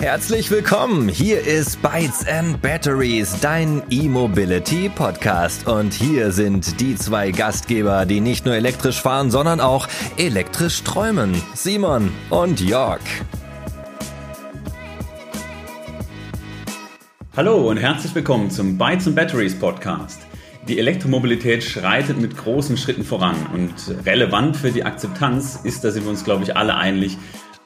Herzlich 0.00 0.48
willkommen. 0.52 1.08
Hier 1.08 1.44
ist 1.44 1.82
Bytes 1.82 2.24
and 2.24 2.62
Batteries, 2.62 3.40
dein 3.40 3.82
E-Mobility 3.90 4.88
Podcast. 4.88 5.66
Und 5.66 5.92
hier 5.92 6.30
sind 6.30 6.80
die 6.80 6.94
zwei 6.94 7.32
Gastgeber, 7.32 8.06
die 8.06 8.20
nicht 8.20 8.46
nur 8.46 8.54
elektrisch 8.54 9.02
fahren, 9.02 9.32
sondern 9.32 9.58
auch 9.58 9.88
elektrisch 10.16 10.84
träumen. 10.84 11.34
Simon 11.52 12.12
und 12.30 12.60
Jörg. 12.60 13.00
Hallo 17.36 17.68
und 17.68 17.78
herzlich 17.78 18.14
willkommen 18.14 18.52
zum 18.52 18.78
Bytes 18.78 19.08
and 19.08 19.16
Batteries 19.16 19.58
Podcast. 19.58 20.20
Die 20.68 20.78
Elektromobilität 20.78 21.64
schreitet 21.64 22.20
mit 22.20 22.36
großen 22.36 22.76
Schritten 22.76 23.02
voran 23.02 23.34
und 23.52 23.74
relevant 24.06 24.56
für 24.56 24.70
die 24.70 24.84
Akzeptanz 24.84 25.58
ist, 25.64 25.82
da 25.82 25.90
sind 25.90 26.04
wir 26.04 26.10
uns, 26.10 26.22
glaube 26.22 26.44
ich, 26.44 26.56
alle 26.56 26.76
einig, 26.76 27.18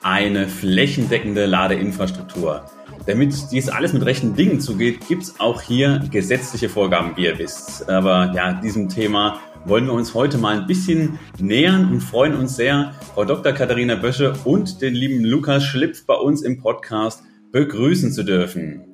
eine 0.02 0.48
flächendeckende 0.48 1.46
Ladeinfrastruktur. 1.46 2.64
Damit 3.06 3.34
dies 3.50 3.68
alles 3.68 3.92
mit 3.92 4.04
rechten 4.04 4.36
Dingen 4.36 4.60
zugeht, 4.60 5.06
gibt 5.08 5.22
es 5.22 5.40
auch 5.40 5.60
hier 5.62 6.00
gesetzliche 6.10 6.68
Vorgaben, 6.68 7.16
wie 7.16 7.24
ihr 7.24 7.38
wisst. 7.38 7.88
Aber 7.88 8.32
ja, 8.34 8.52
diesem 8.52 8.88
Thema 8.88 9.40
wollen 9.64 9.86
wir 9.86 9.92
uns 9.92 10.14
heute 10.14 10.38
mal 10.38 10.60
ein 10.60 10.66
bisschen 10.66 11.18
nähern 11.38 11.90
und 11.90 12.00
freuen 12.00 12.34
uns 12.34 12.56
sehr, 12.56 12.94
Frau 13.14 13.24
Dr. 13.24 13.52
Katharina 13.52 13.94
Bösche 13.96 14.34
und 14.44 14.82
den 14.82 14.94
lieben 14.94 15.24
Lukas 15.24 15.64
Schlipf 15.64 16.04
bei 16.06 16.14
uns 16.14 16.42
im 16.42 16.60
Podcast 16.60 17.22
begrüßen 17.52 18.12
zu 18.12 18.24
dürfen. 18.24 18.84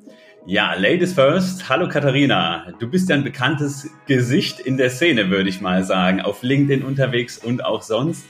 Ja, 0.47 0.73
Ladies 0.75 1.13
first. 1.13 1.69
Hallo 1.69 1.89
Katharina. 1.89 2.73
Du 2.79 2.89
bist 2.89 3.11
ja 3.11 3.17
ein 3.17 3.25
bekanntes 3.25 3.91
Gesicht 4.07 4.61
in 4.61 4.79
der 4.79 4.89
Szene, 4.89 5.29
würde 5.29 5.51
ich 5.51 5.61
mal 5.61 5.85
sagen. 5.85 6.23
Auf 6.23 6.43
LinkedIn 6.43 6.83
unterwegs 6.83 7.37
und 7.37 7.65
auch 7.65 7.83
sonst. 7.83 8.25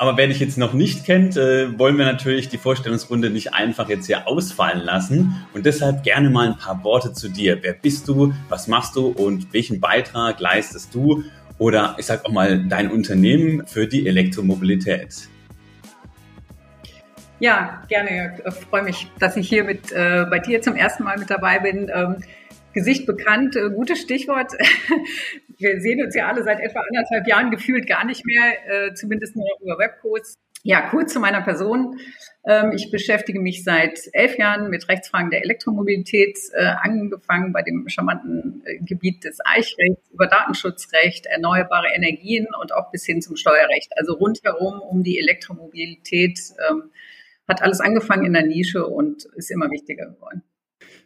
Aber 0.00 0.16
wer 0.16 0.28
dich 0.28 0.38
jetzt 0.38 0.56
noch 0.56 0.74
nicht 0.74 1.04
kennt, 1.04 1.36
äh, 1.36 1.76
wollen 1.76 1.98
wir 1.98 2.04
natürlich 2.04 2.48
die 2.48 2.56
Vorstellungsrunde 2.56 3.30
nicht 3.30 3.52
einfach 3.52 3.88
jetzt 3.88 4.06
hier 4.06 4.28
ausfallen 4.28 4.84
lassen. 4.84 5.44
Und 5.54 5.66
deshalb 5.66 6.04
gerne 6.04 6.30
mal 6.30 6.46
ein 6.46 6.56
paar 6.56 6.84
Worte 6.84 7.12
zu 7.12 7.28
dir. 7.28 7.58
Wer 7.62 7.72
bist 7.72 8.06
du? 8.06 8.32
Was 8.48 8.68
machst 8.68 8.94
du? 8.94 9.08
Und 9.08 9.52
welchen 9.52 9.80
Beitrag 9.80 10.38
leistest 10.38 10.94
du? 10.94 11.24
Oder 11.58 11.96
ich 11.98 12.06
sag 12.06 12.24
auch 12.24 12.30
mal 12.30 12.64
dein 12.68 12.92
Unternehmen 12.92 13.66
für 13.66 13.88
die 13.88 14.06
Elektromobilität. 14.06 15.28
Ja, 17.40 17.82
gerne. 17.88 18.38
Ich 18.46 18.54
freue 18.66 18.84
mich, 18.84 19.10
dass 19.18 19.36
ich 19.36 19.48
hier 19.48 19.64
mit 19.64 19.90
äh, 19.90 20.26
bei 20.30 20.38
dir 20.38 20.62
zum 20.62 20.76
ersten 20.76 21.02
Mal 21.02 21.18
mit 21.18 21.28
dabei 21.28 21.58
bin. 21.58 21.90
Ähm, 21.92 22.16
Gesicht 22.72 23.04
bekannt, 23.06 23.56
äh, 23.56 23.70
gutes 23.70 24.00
Stichwort. 24.00 24.52
Wir 25.58 25.80
sehen 25.80 26.02
uns 26.02 26.14
ja 26.14 26.28
alle 26.28 26.44
seit 26.44 26.60
etwa 26.60 26.80
anderthalb 26.80 27.26
Jahren 27.26 27.50
gefühlt 27.50 27.86
gar 27.86 28.04
nicht 28.04 28.24
mehr, 28.24 28.88
äh, 28.88 28.94
zumindest 28.94 29.36
nur 29.36 29.46
über 29.60 29.78
Webcodes. 29.78 30.38
Ja, 30.64 30.88
kurz 30.90 31.12
zu 31.12 31.20
meiner 31.20 31.40
Person. 31.42 32.00
Ähm, 32.44 32.72
ich 32.72 32.90
beschäftige 32.90 33.40
mich 33.40 33.64
seit 33.64 34.00
elf 34.12 34.38
Jahren 34.38 34.70
mit 34.70 34.88
Rechtsfragen 34.88 35.30
der 35.30 35.42
Elektromobilität, 35.42 36.38
äh, 36.52 36.64
angefangen 36.64 37.52
bei 37.52 37.62
dem 37.62 37.88
charmanten 37.88 38.62
äh, 38.64 38.78
Gebiet 38.78 39.24
des 39.24 39.38
Eichrechts, 39.44 40.10
über 40.12 40.26
Datenschutzrecht, 40.26 41.26
erneuerbare 41.26 41.88
Energien 41.94 42.46
und 42.60 42.72
auch 42.72 42.90
bis 42.90 43.04
hin 43.04 43.22
zum 43.22 43.36
Steuerrecht. 43.36 43.92
Also 43.96 44.14
rundherum 44.14 44.80
um 44.80 45.02
die 45.02 45.18
Elektromobilität 45.18 46.38
ähm, 46.68 46.90
hat 47.46 47.62
alles 47.62 47.80
angefangen 47.80 48.26
in 48.26 48.32
der 48.32 48.46
Nische 48.46 48.86
und 48.86 49.24
ist 49.36 49.50
immer 49.50 49.70
wichtiger 49.70 50.06
geworden. 50.06 50.42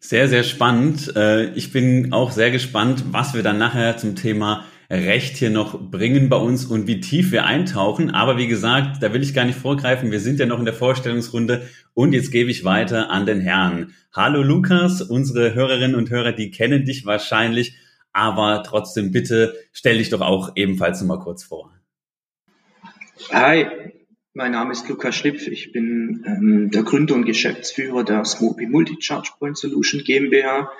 Sehr, 0.04 0.28
sehr 0.28 0.42
spannend. 0.42 1.14
Äh, 1.14 1.52
ich 1.54 1.70
bin 1.70 2.12
auch 2.12 2.32
sehr 2.32 2.50
gespannt, 2.50 3.04
was 3.12 3.34
wir 3.34 3.44
dann 3.44 3.58
nachher 3.58 3.96
zum 3.96 4.16
Thema 4.16 4.64
Recht 4.90 5.36
hier 5.36 5.48
noch 5.48 5.80
bringen 5.80 6.28
bei 6.28 6.36
uns 6.36 6.64
und 6.64 6.88
wie 6.88 7.00
tief 7.00 7.30
wir 7.30 7.46
eintauchen. 7.46 8.10
Aber 8.10 8.36
wie 8.36 8.48
gesagt, 8.48 9.00
da 9.00 9.12
will 9.14 9.22
ich 9.22 9.32
gar 9.32 9.44
nicht 9.44 9.56
vorgreifen. 9.56 10.10
Wir 10.10 10.18
sind 10.18 10.40
ja 10.40 10.46
noch 10.46 10.58
in 10.58 10.64
der 10.64 10.74
Vorstellungsrunde 10.74 11.68
und 11.94 12.14
jetzt 12.14 12.32
gebe 12.32 12.50
ich 12.50 12.64
weiter 12.64 13.10
an 13.10 13.26
den 13.26 13.40
Herrn. 13.40 13.94
Hallo 14.12 14.42
Lukas, 14.42 15.02
unsere 15.02 15.54
Hörerinnen 15.54 15.94
und 15.94 16.10
Hörer, 16.10 16.32
die 16.32 16.50
kennen 16.50 16.84
dich 16.84 17.06
wahrscheinlich, 17.06 17.76
aber 18.12 18.64
trotzdem 18.66 19.12
bitte 19.12 19.54
stell 19.72 19.98
dich 19.98 20.10
doch 20.10 20.20
auch 20.20 20.50
ebenfalls 20.56 21.00
noch 21.00 21.06
mal 21.06 21.20
kurz 21.20 21.44
vor. 21.44 21.72
Hi, 23.30 23.66
mein 24.34 24.52
Name 24.52 24.72
ist 24.72 24.88
Lukas 24.88 25.14
Schlipf. 25.14 25.46
Ich 25.46 25.72
bin 25.72 26.24
ähm, 26.26 26.70
der 26.70 26.84
Gründer 26.84 27.14
und 27.14 27.26
Geschäftsführer 27.26 28.02
der 28.02 28.24
Smopi 28.24 28.66
Multi-Charge 28.66 29.32
Point 29.38 29.58
Solution 29.58 30.02
GmbH. 30.04 30.72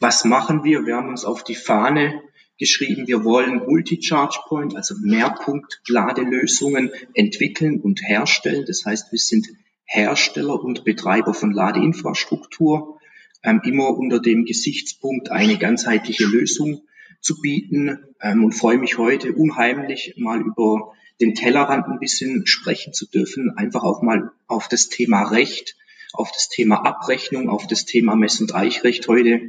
Was 0.00 0.24
machen 0.24 0.64
wir? 0.64 0.86
Wir 0.86 0.96
haben 0.96 1.10
uns 1.10 1.26
auf 1.26 1.44
die 1.44 1.54
Fahne 1.54 2.22
geschrieben, 2.58 3.06
wir 3.06 3.24
wollen 3.24 3.58
Multi-Charge 3.66 4.38
Point, 4.48 4.74
also 4.74 4.94
Mehrpunkt-Ladelösungen 5.02 6.92
entwickeln 7.12 7.80
und 7.80 8.00
herstellen. 8.02 8.64
Das 8.66 8.84
heißt, 8.86 9.12
wir 9.12 9.18
sind 9.18 9.48
Hersteller 9.84 10.62
und 10.62 10.84
Betreiber 10.84 11.34
von 11.34 11.52
Ladeinfrastruktur, 11.52 13.00
ähm, 13.42 13.60
immer 13.64 13.90
unter 13.90 14.20
dem 14.20 14.46
Gesichtspunkt, 14.46 15.30
eine 15.30 15.58
ganzheitliche 15.58 16.24
Lösung 16.24 16.82
zu 17.20 17.40
bieten 17.42 17.98
ähm, 18.22 18.44
und 18.44 18.52
freue 18.52 18.78
mich 18.78 18.96
heute 18.96 19.34
unheimlich 19.34 20.14
mal 20.16 20.40
über 20.40 20.94
den 21.20 21.34
Tellerrand 21.34 21.86
ein 21.86 21.98
bisschen 21.98 22.46
sprechen 22.46 22.92
zu 22.92 23.08
dürfen, 23.08 23.52
einfach 23.56 23.82
auch 23.82 24.02
mal 24.02 24.30
auf 24.46 24.68
das 24.68 24.88
Thema 24.88 25.22
Recht, 25.30 25.76
auf 26.12 26.30
das 26.32 26.48
Thema 26.48 26.84
Abrechnung, 26.84 27.48
auf 27.48 27.66
das 27.66 27.84
Thema 27.84 28.16
Mess- 28.16 28.40
und 28.40 28.54
Eichrecht 28.54 29.08
heute 29.08 29.40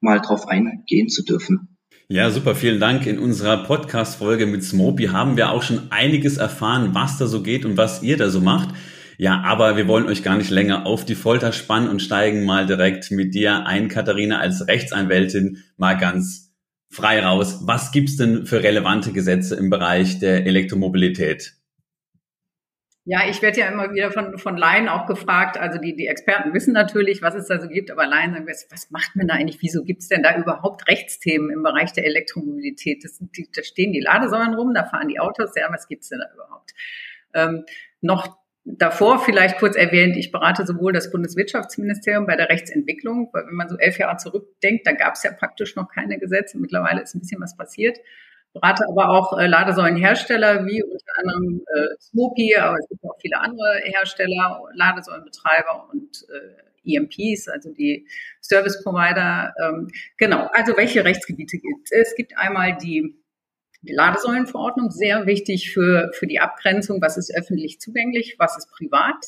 mal 0.00 0.20
drauf 0.20 0.48
eingehen 0.48 1.08
zu 1.08 1.22
dürfen. 1.22 1.74
Ja, 2.08 2.30
super, 2.30 2.54
vielen 2.54 2.80
Dank. 2.80 3.06
In 3.06 3.18
unserer 3.18 3.64
Podcast-Folge 3.64 4.46
mit 4.46 4.62
Smopy 4.62 5.06
haben 5.06 5.38
wir 5.38 5.50
auch 5.50 5.62
schon 5.62 5.90
einiges 5.90 6.36
erfahren, 6.36 6.90
was 6.94 7.16
da 7.16 7.26
so 7.26 7.42
geht 7.42 7.64
und 7.64 7.78
was 7.78 8.02
ihr 8.02 8.18
da 8.18 8.28
so 8.28 8.42
macht. 8.42 8.74
Ja, 9.16 9.42
aber 9.42 9.76
wir 9.76 9.88
wollen 9.88 10.06
euch 10.06 10.22
gar 10.22 10.36
nicht 10.36 10.50
länger 10.50 10.86
auf 10.86 11.06
die 11.06 11.14
Folter 11.14 11.52
spannen 11.52 11.88
und 11.88 12.02
steigen 12.02 12.44
mal 12.44 12.66
direkt 12.66 13.10
mit 13.10 13.34
dir 13.34 13.66
ein, 13.66 13.88
Katharina, 13.88 14.38
als 14.38 14.66
Rechtsanwältin 14.66 15.62
mal 15.76 15.94
ganz 15.94 16.53
frei 16.94 17.20
raus. 17.20 17.60
Was 17.66 17.92
gibt's 17.92 18.16
denn 18.16 18.46
für 18.46 18.62
relevante 18.62 19.12
Gesetze 19.12 19.56
im 19.56 19.70
Bereich 19.70 20.18
der 20.20 20.46
Elektromobilität? 20.46 21.54
Ja, 23.06 23.28
ich 23.28 23.42
werde 23.42 23.60
ja 23.60 23.68
immer 23.68 23.92
wieder 23.92 24.10
von, 24.10 24.38
von 24.38 24.56
Laien 24.56 24.88
auch 24.88 25.06
gefragt. 25.06 25.58
Also 25.58 25.78
die, 25.78 25.94
die 25.94 26.06
Experten 26.06 26.54
wissen 26.54 26.72
natürlich, 26.72 27.20
was 27.20 27.34
es 27.34 27.48
da 27.48 27.60
so 27.60 27.68
gibt, 27.68 27.90
aber 27.90 28.06
Laien 28.06 28.32
sagen, 28.32 28.46
was, 28.48 28.66
was 28.70 28.90
macht 28.90 29.14
man 29.14 29.28
da 29.28 29.34
eigentlich? 29.34 29.60
Wieso 29.60 29.84
gibt's 29.84 30.08
denn 30.08 30.22
da 30.22 30.38
überhaupt 30.38 30.88
Rechtsthemen 30.88 31.50
im 31.50 31.62
Bereich 31.62 31.92
der 31.92 32.06
Elektromobilität? 32.06 33.04
Das, 33.04 33.18
die, 33.18 33.46
da 33.54 33.62
stehen 33.62 33.92
die 33.92 34.00
Ladesäulen 34.00 34.54
rum, 34.54 34.72
da 34.72 34.84
fahren 34.84 35.08
die 35.08 35.20
Autos. 35.20 35.50
Ja, 35.54 35.70
was 35.70 35.86
gibt's 35.86 36.08
denn 36.08 36.20
da 36.20 36.32
überhaupt? 36.32 36.72
Ähm, 37.34 37.64
noch 38.00 38.38
davor 38.64 39.18
vielleicht 39.20 39.58
kurz 39.58 39.76
erwähnt, 39.76 40.16
ich 40.16 40.32
berate 40.32 40.66
sowohl 40.66 40.92
das 40.92 41.10
Bundeswirtschaftsministerium 41.10 42.26
bei 42.26 42.36
der 42.36 42.48
Rechtsentwicklung, 42.48 43.28
weil 43.32 43.46
wenn 43.46 43.54
man 43.54 43.68
so 43.68 43.76
elf 43.76 43.98
Jahre 43.98 44.16
zurückdenkt, 44.16 44.86
da 44.86 44.92
gab 44.92 45.14
es 45.14 45.22
ja 45.22 45.32
praktisch 45.32 45.76
noch 45.76 45.88
keine 45.88 46.18
Gesetze. 46.18 46.58
Mittlerweile 46.58 47.02
ist 47.02 47.14
ein 47.14 47.20
bisschen 47.20 47.40
was 47.40 47.56
passiert. 47.56 47.98
Berate 48.54 48.84
aber 48.88 49.10
auch 49.10 49.38
äh, 49.38 49.46
Ladesäulenhersteller 49.46 50.64
wie 50.66 50.82
unter 50.82 51.12
anderem 51.18 51.62
äh, 51.74 52.00
Smoopy, 52.00 52.56
aber 52.56 52.78
es 52.78 52.88
gibt 52.88 53.04
auch 53.04 53.16
viele 53.20 53.40
andere 53.40 53.80
Hersteller, 53.82 54.62
Ladesäulenbetreiber 54.74 55.88
und 55.92 56.24
äh, 56.28 56.64
EMPs, 56.96 57.48
also 57.48 57.72
die 57.72 58.06
Service 58.40 58.82
Provider. 58.82 59.52
Ähm, 59.60 59.88
genau, 60.18 60.48
also 60.52 60.76
welche 60.76 61.04
Rechtsgebiete 61.04 61.58
gibt 61.58 61.90
es? 61.90 62.10
Es 62.10 62.14
gibt 62.14 62.36
einmal 62.38 62.76
die 62.76 63.16
die 63.86 63.92
Ladesäulenverordnung, 63.92 64.90
sehr 64.90 65.26
wichtig 65.26 65.72
für, 65.72 66.10
für 66.14 66.26
die 66.26 66.40
Abgrenzung, 66.40 67.00
was 67.00 67.16
ist 67.16 67.34
öffentlich 67.36 67.80
zugänglich, 67.80 68.36
was 68.38 68.56
ist 68.56 68.70
privat. 68.70 69.24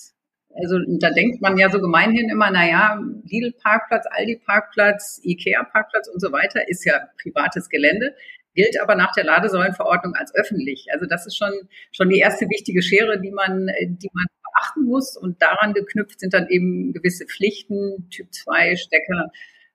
Also 0.55 0.78
da 0.99 1.11
denkt 1.11 1.43
man 1.43 1.59
ja 1.59 1.69
so 1.69 1.81
gemeinhin 1.81 2.31
immer, 2.31 2.50
na 2.50 2.66
ja, 2.66 2.99
Lidl-Parkplatz, 3.25 4.06
Aldi-Parkplatz, 4.11 5.21
Ikea-Parkplatz 5.22 6.09
und 6.09 6.21
so 6.21 6.33
weiter 6.33 6.66
ist 6.69 6.84
ja 6.87 7.09
privates 7.22 7.69
Gelände, 7.69 8.15
gilt 8.55 8.81
aber 8.81 8.95
nach 8.95 9.12
der 9.12 9.25
Ladesäulenverordnung 9.25 10.15
als 10.15 10.34
öffentlich. 10.34 10.87
Also 10.91 11.05
das 11.05 11.27
ist 11.27 11.37
schon, 11.37 11.53
schon 11.93 12.09
die 12.09 12.19
erste 12.19 12.47
wichtige 12.49 12.81
Schere, 12.81 13.21
die 13.21 13.31
man, 13.31 13.69
die 13.83 14.10
man 14.15 14.25
beachten 14.57 14.84
muss. 14.84 15.16
Und 15.16 15.42
daran 15.42 15.75
geknüpft 15.75 16.21
sind 16.21 16.33
dann 16.33 16.48
eben 16.48 16.95
gewisse 16.95 17.27
Pflichten, 17.27 18.09
Typ 18.10 18.33
2 18.33 18.77
Stecker, 18.77 19.30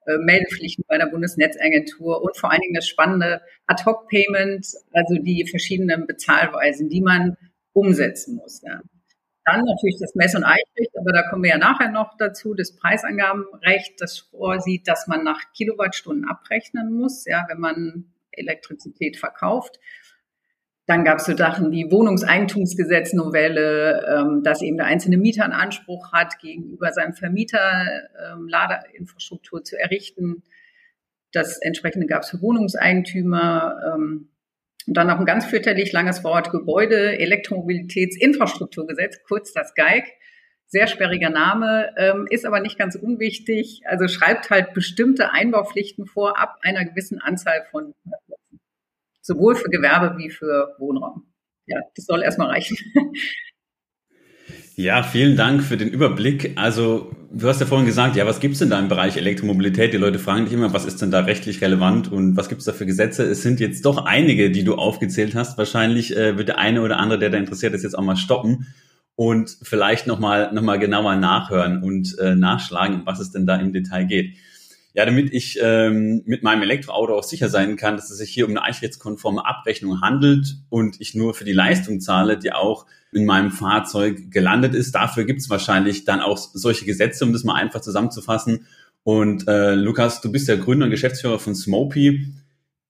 Meldepflichten 0.06 0.84
bei 0.88 0.98
der 0.98 1.06
Bundesnetzagentur 1.08 2.22
und 2.24 2.36
vor 2.38 2.52
allen 2.52 2.62
Dingen 2.62 2.74
das 2.74 2.88
spannende 2.88 3.42
Ad-Hoc-Payment, 3.68 4.68
also 4.94 5.16
die 5.16 5.46
verschiedenen 5.48 6.08
Bezahlweisen, 6.08 6.90
die 6.90 7.02
man 7.02 7.38
umsetzen 7.74 8.36
muss. 8.36 8.62
Ja. 8.64 8.82
Dann 9.46 9.64
natürlich 9.66 9.98
das 10.00 10.16
Mess- 10.16 10.36
und 10.36 10.44
Eichrecht, 10.44 10.92
aber 10.98 11.14
da 11.14 11.30
kommen 11.30 11.44
wir 11.44 11.52
ja 11.52 11.58
nachher 11.58 11.92
noch 11.92 12.16
dazu, 12.18 12.54
das 12.54 12.76
Preisangabenrecht, 12.76 14.00
das 14.00 14.20
vorsieht, 14.20 14.88
dass 14.88 15.08
man 15.08 15.24
nach 15.24 15.52
Kilowattstunden 15.54 16.28
abrechnen 16.28 16.94
muss, 16.94 17.26
ja, 17.26 17.46
wenn 17.50 17.60
man 17.60 18.14
Elektrizität 18.32 19.18
verkauft. 19.18 19.80
Dann 20.88 21.06
gab 21.06 21.20
es 21.20 21.26
so 21.26 21.38
Sachen 21.38 21.72
wie 21.72 21.92
Wohnungseigentumsgesetznovelle, 21.92 24.06
ähm, 24.08 24.42
dass 24.44 24.62
eben 24.62 24.78
der 24.78 24.88
einzelne 24.88 25.18
Mieter 25.18 25.44
einen 25.44 25.54
Anspruch 25.54 26.12
hat, 26.12 26.40
gegenüber 26.40 26.92
seinem 26.92 27.14
Vermieter 27.14 27.86
ähm, 28.34 28.48
Ladeinfrastruktur 28.48 29.64
zu 29.64 29.80
errichten. 29.80 30.44
Das 31.32 31.60
entsprechende 31.62 32.08
gab 32.08 32.24
es 32.24 32.32
für 32.32 32.42
Wohnungseigentümer. 32.42 33.94
Ähm, 33.94 34.30
und 34.88 34.98
dann 34.98 35.08
noch 35.08 35.20
ein 35.20 35.26
ganz 35.26 35.46
fürchterlich 35.46 35.92
langes 35.92 36.24
Wort 36.24 36.52
Gebäude, 36.52 37.20
Elektromobilitätsinfrastrukturgesetz, 37.20 39.20
kurz 39.28 39.54
das 39.54 39.76
GEIG. 39.76 40.06
sehr 40.68 40.88
sperriger 40.88 41.30
Name, 41.30 41.94
ähm, 41.98 42.28
ist 42.30 42.46
aber 42.46 42.62
nicht 42.62 42.80
ganz 42.80 42.96
unwichtig. 42.96 43.82
Also 43.86 44.08
schreibt 44.08 44.50
halt 44.50 44.74
bestimmte 44.74 45.32
Einbaupflichten 45.32 46.06
vor 46.06 46.40
ab 46.40 46.58
einer 46.62 46.86
gewissen 46.86 47.20
Anzahl 47.22 47.66
von. 47.70 47.94
Sowohl 49.22 49.56
für 49.56 49.70
Gewerbe 49.70 50.18
wie 50.18 50.30
für 50.30 50.76
Wohnraum. 50.80 51.32
Ja, 51.68 51.80
das 51.96 52.06
soll 52.06 52.24
erstmal 52.24 52.50
reichen. 52.50 52.78
Ja, 54.76 55.04
vielen 55.04 55.36
Dank 55.36 55.64
für 55.64 55.78
den 55.78 55.90
Überblick. 55.90 56.54
Also, 56.56 57.12
du 57.32 57.48
hast 57.48 57.60
ja 57.60 57.68
vorhin 57.68 57.86
gesagt, 57.86 58.16
ja, 58.16 58.26
was 58.26 58.40
gibt's 58.40 58.60
denn 58.60 58.70
da 58.70 58.80
im 58.80 58.88
Bereich 58.88 59.18
Elektromobilität? 59.18 59.94
Die 59.94 59.98
Leute 59.98 60.18
fragen 60.18 60.46
dich 60.46 60.54
immer, 60.54 60.74
was 60.74 60.86
ist 60.86 61.02
denn 61.02 61.12
da 61.12 61.20
rechtlich 61.20 61.62
relevant 61.62 62.12
und 62.12 62.38
was 62.38 62.50
gibt's 62.50 62.66
da 62.66 62.72
für 62.72 62.86
Gesetze? 62.86 63.24
Es 63.24 63.44
sind 63.44 63.60
jetzt 63.60 63.86
doch 63.86 64.06
einige, 64.06 64.50
die 64.50 64.64
du 64.64 64.76
aufgezählt 64.76 65.36
hast. 65.36 65.58
Wahrscheinlich 65.58 66.16
äh, 66.16 66.38
wird 66.38 66.48
der 66.48 66.58
eine 66.58 66.82
oder 66.82 66.98
andere, 66.98 67.20
der 67.20 67.30
da 67.30 67.38
interessiert 67.38 67.74
ist, 67.74 67.84
jetzt 67.84 67.98
auch 67.98 68.04
mal 68.04 68.16
stoppen 68.16 68.68
und 69.16 69.56
vielleicht 69.62 70.08
nochmal 70.08 70.52
noch 70.54 70.64
mal 70.64 70.80
genauer 70.80 71.16
nachhören 71.16 71.84
und 71.84 72.18
äh, 72.18 72.34
nachschlagen, 72.34 73.02
was 73.06 73.20
es 73.20 73.32
denn 73.32 73.46
da 73.46 73.58
im 73.58 73.74
Detail 73.74 74.06
geht. 74.06 74.38
Ja, 74.94 75.06
damit 75.06 75.34
ich 75.34 75.58
ähm, 75.62 76.22
mit 76.26 76.44
meinem 76.44 76.64
Elektroauto 76.64 77.18
auch 77.18 77.24
sicher 77.24 77.48
sein 77.48 77.78
kann, 77.78 77.96
dass 77.96 78.12
es 78.12 78.18
sich 78.18 78.30
hier 78.30 78.46
um 78.46 78.52
eine 78.52 78.64
eichrechtskonforme 78.64 79.46
Abrechnung 79.46 80.02
handelt 80.02 80.58
und 80.70 81.00
ich 81.00 81.16
nur 81.16 81.34
für 81.34 81.46
die 81.46 81.54
Leistung 81.54 82.02
zahle, 82.02 82.38
die 82.38 82.52
auch 82.52 82.86
in 83.14 83.26
meinem 83.26 83.52
Fahrzeug 83.52 84.32
gelandet 84.32 84.74
ist. 84.74 84.94
Dafür 84.94 85.24
gibt 85.24 85.40
es 85.40 85.50
wahrscheinlich 85.50 86.04
dann 86.04 86.20
auch 86.20 86.38
solche 86.38 86.86
Gesetze, 86.86 87.24
um 87.24 87.32
das 87.32 87.44
mal 87.44 87.56
einfach 87.56 87.82
zusammenzufassen. 87.82 88.68
Und 89.04 89.48
äh, 89.48 89.76
Lukas, 89.76 90.22
du 90.22 90.32
bist 90.32 90.48
ja 90.48 90.56
Gründer 90.56 90.86
und 90.86 90.92
Geschäftsführer 90.92 91.40
von 91.40 91.56
Smopy. 91.56 92.34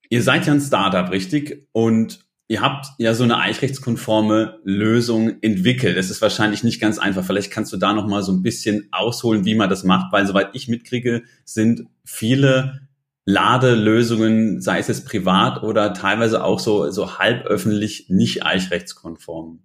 Ihr 0.09 0.21
seid 0.24 0.45
ja 0.45 0.53
ein 0.53 0.62
Startup, 0.62 1.09
richtig? 1.12 1.68
Und 1.71 2.19
Ihr 2.51 2.59
habt 2.59 2.88
ja 2.98 3.13
so 3.13 3.24
eine 3.24 3.38
eichrechtskonforme 3.38 4.59
Lösung 4.65 5.42
entwickelt. 5.42 5.95
Es 5.95 6.09
ist 6.09 6.21
wahrscheinlich 6.21 6.65
nicht 6.65 6.81
ganz 6.81 7.00
einfach. 7.00 7.24
Vielleicht 7.24 7.50
kannst 7.50 7.71
du 7.71 7.77
da 7.77 7.94
noch 7.94 8.07
mal 8.07 8.24
so 8.24 8.33
ein 8.33 8.42
bisschen 8.42 8.89
ausholen, 8.92 9.45
wie 9.45 9.56
man 9.56 9.69
das 9.69 9.86
macht, 9.86 10.12
weil 10.12 10.27
soweit 10.27 10.50
ich 10.51 10.68
mitkriege, 10.68 11.24
sind 11.45 11.86
viele 12.03 12.89
Ladelösungen, 13.24 14.59
sei 14.59 14.80
es 14.80 14.89
jetzt 14.89 15.06
privat 15.06 15.63
oder 15.63 15.94
teilweise 15.94 16.44
auch 16.44 16.59
so, 16.59 16.92
so 16.92 17.18
halb 17.19 17.45
öffentlich, 17.45 18.07
nicht 18.09 18.45
eichrechtskonform. 18.45 19.62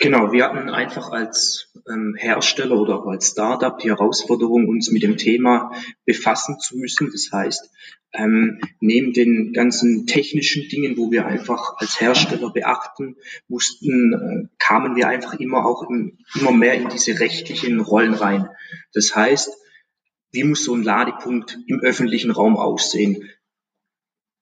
Genau, 0.00 0.32
wir 0.32 0.44
hatten 0.44 0.68
einfach 0.70 1.10
als 1.12 1.72
ähm, 1.88 2.14
Hersteller 2.18 2.76
oder 2.76 3.00
auch 3.00 3.06
als 3.06 3.28
Startup 3.28 3.78
die 3.78 3.90
Herausforderung, 3.90 4.68
uns 4.68 4.90
mit 4.90 5.02
dem 5.02 5.16
Thema 5.16 5.72
befassen 6.04 6.58
zu 6.58 6.76
müssen. 6.76 7.10
Das 7.12 7.30
heißt, 7.32 7.70
ähm, 8.12 8.60
neben 8.80 9.12
den 9.12 9.52
ganzen 9.52 10.06
technischen 10.06 10.68
Dingen, 10.68 10.96
wo 10.96 11.10
wir 11.10 11.26
einfach 11.26 11.76
als 11.78 12.00
Hersteller 12.00 12.52
beachten 12.52 13.16
mussten, 13.48 14.14
äh, 14.14 14.48
kamen 14.58 14.96
wir 14.96 15.08
einfach 15.08 15.34
immer 15.34 15.64
auch 15.64 15.88
im, 15.88 16.18
immer 16.34 16.52
mehr 16.52 16.74
in 16.74 16.88
diese 16.88 17.18
rechtlichen 17.20 17.80
Rollen 17.80 18.14
rein. 18.14 18.48
Das 18.92 19.14
heißt, 19.14 19.56
wie 20.32 20.44
muss 20.44 20.64
so 20.64 20.74
ein 20.74 20.82
Ladepunkt 20.82 21.58
im 21.66 21.80
öffentlichen 21.80 22.30
Raum 22.32 22.56
aussehen? 22.56 23.30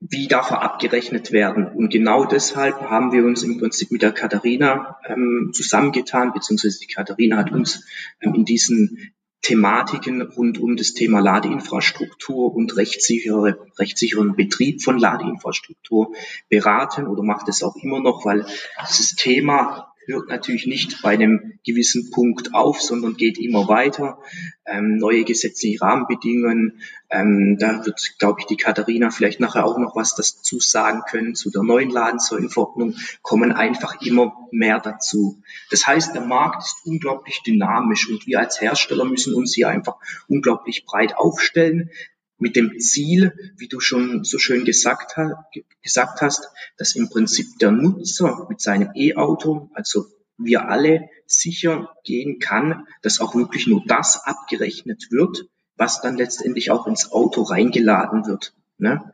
Wie 0.08 0.26
darf 0.26 0.50
er 0.50 0.62
abgerechnet 0.62 1.32
werden? 1.32 1.66
Und 1.66 1.90
genau 1.90 2.24
deshalb 2.24 2.80
haben 2.90 3.12
wir 3.12 3.24
uns 3.24 3.42
im 3.42 3.58
Prinzip 3.58 3.92
mit 3.92 4.02
der 4.02 4.12
Katharina 4.12 4.98
ähm, 5.06 5.50
zusammengetan, 5.54 6.32
beziehungsweise 6.32 6.80
die 6.80 6.92
Katharina 6.92 7.36
hat 7.36 7.52
uns 7.52 7.86
ähm, 8.20 8.34
in 8.34 8.44
diesen 8.44 9.12
Thematiken 9.42 10.22
rund 10.22 10.58
um 10.58 10.76
das 10.76 10.94
Thema 10.94 11.20
Ladeinfrastruktur 11.20 12.54
und 12.54 12.76
rechtssichere, 12.76 13.58
rechtssicheren 13.76 14.36
Betrieb 14.36 14.82
von 14.82 14.98
Ladeinfrastruktur 14.98 16.12
beraten 16.48 17.06
oder 17.06 17.22
macht 17.22 17.48
es 17.48 17.62
auch 17.62 17.76
immer 17.76 18.00
noch, 18.00 18.24
weil 18.24 18.46
dieses 18.88 19.14
Thema 19.16 19.91
hört 20.06 20.28
natürlich 20.28 20.66
nicht 20.66 21.02
bei 21.02 21.10
einem 21.10 21.58
gewissen 21.64 22.10
Punkt 22.10 22.54
auf, 22.54 22.80
sondern 22.80 23.16
geht 23.16 23.38
immer 23.38 23.68
weiter. 23.68 24.18
Ähm, 24.64 24.96
neue 24.96 25.24
gesetzliche 25.24 25.80
Rahmenbedingungen. 25.80 26.80
Ähm, 27.10 27.56
da 27.58 27.84
wird, 27.84 28.18
glaube 28.18 28.40
ich, 28.40 28.46
die 28.46 28.56
Katharina 28.56 29.10
vielleicht 29.10 29.40
nachher 29.40 29.66
auch 29.66 29.78
noch 29.78 29.96
was 29.96 30.14
dazu 30.14 30.60
sagen 30.60 31.02
können 31.08 31.34
zu 31.34 31.50
der 31.50 31.62
neuen 31.62 31.90
Ladensäulenverordnung, 31.90 32.96
kommen 33.22 33.52
einfach 33.52 34.00
immer 34.00 34.48
mehr 34.50 34.80
dazu. 34.80 35.42
Das 35.70 35.86
heißt, 35.86 36.14
der 36.14 36.22
Markt 36.22 36.64
ist 36.64 36.86
unglaublich 36.86 37.42
dynamisch 37.42 38.08
und 38.08 38.26
wir 38.26 38.40
als 38.40 38.60
Hersteller 38.60 39.04
müssen 39.04 39.34
uns 39.34 39.54
hier 39.54 39.68
einfach 39.68 39.96
unglaublich 40.28 40.84
breit 40.84 41.16
aufstellen 41.16 41.90
mit 42.42 42.56
dem 42.56 42.80
Ziel, 42.80 43.32
wie 43.56 43.68
du 43.68 43.80
schon 43.80 44.24
so 44.24 44.36
schön 44.38 44.64
gesagt, 44.64 45.14
gesagt 45.80 46.20
hast, 46.20 46.48
dass 46.76 46.96
im 46.96 47.08
Prinzip 47.08 47.58
der 47.60 47.70
Nutzer 47.70 48.46
mit 48.50 48.60
seinem 48.60 48.90
E-Auto, 48.94 49.70
also 49.74 50.06
wir 50.36 50.68
alle, 50.68 51.08
sicher 51.26 51.94
gehen 52.04 52.40
kann, 52.40 52.86
dass 53.00 53.20
auch 53.20 53.34
wirklich 53.34 53.66
nur 53.66 53.82
das 53.86 54.26
abgerechnet 54.26 55.06
wird, 55.10 55.46
was 55.76 56.02
dann 56.02 56.16
letztendlich 56.16 56.70
auch 56.70 56.86
ins 56.86 57.12
Auto 57.12 57.42
reingeladen 57.42 58.26
wird. 58.26 58.52
Ne? 58.76 59.12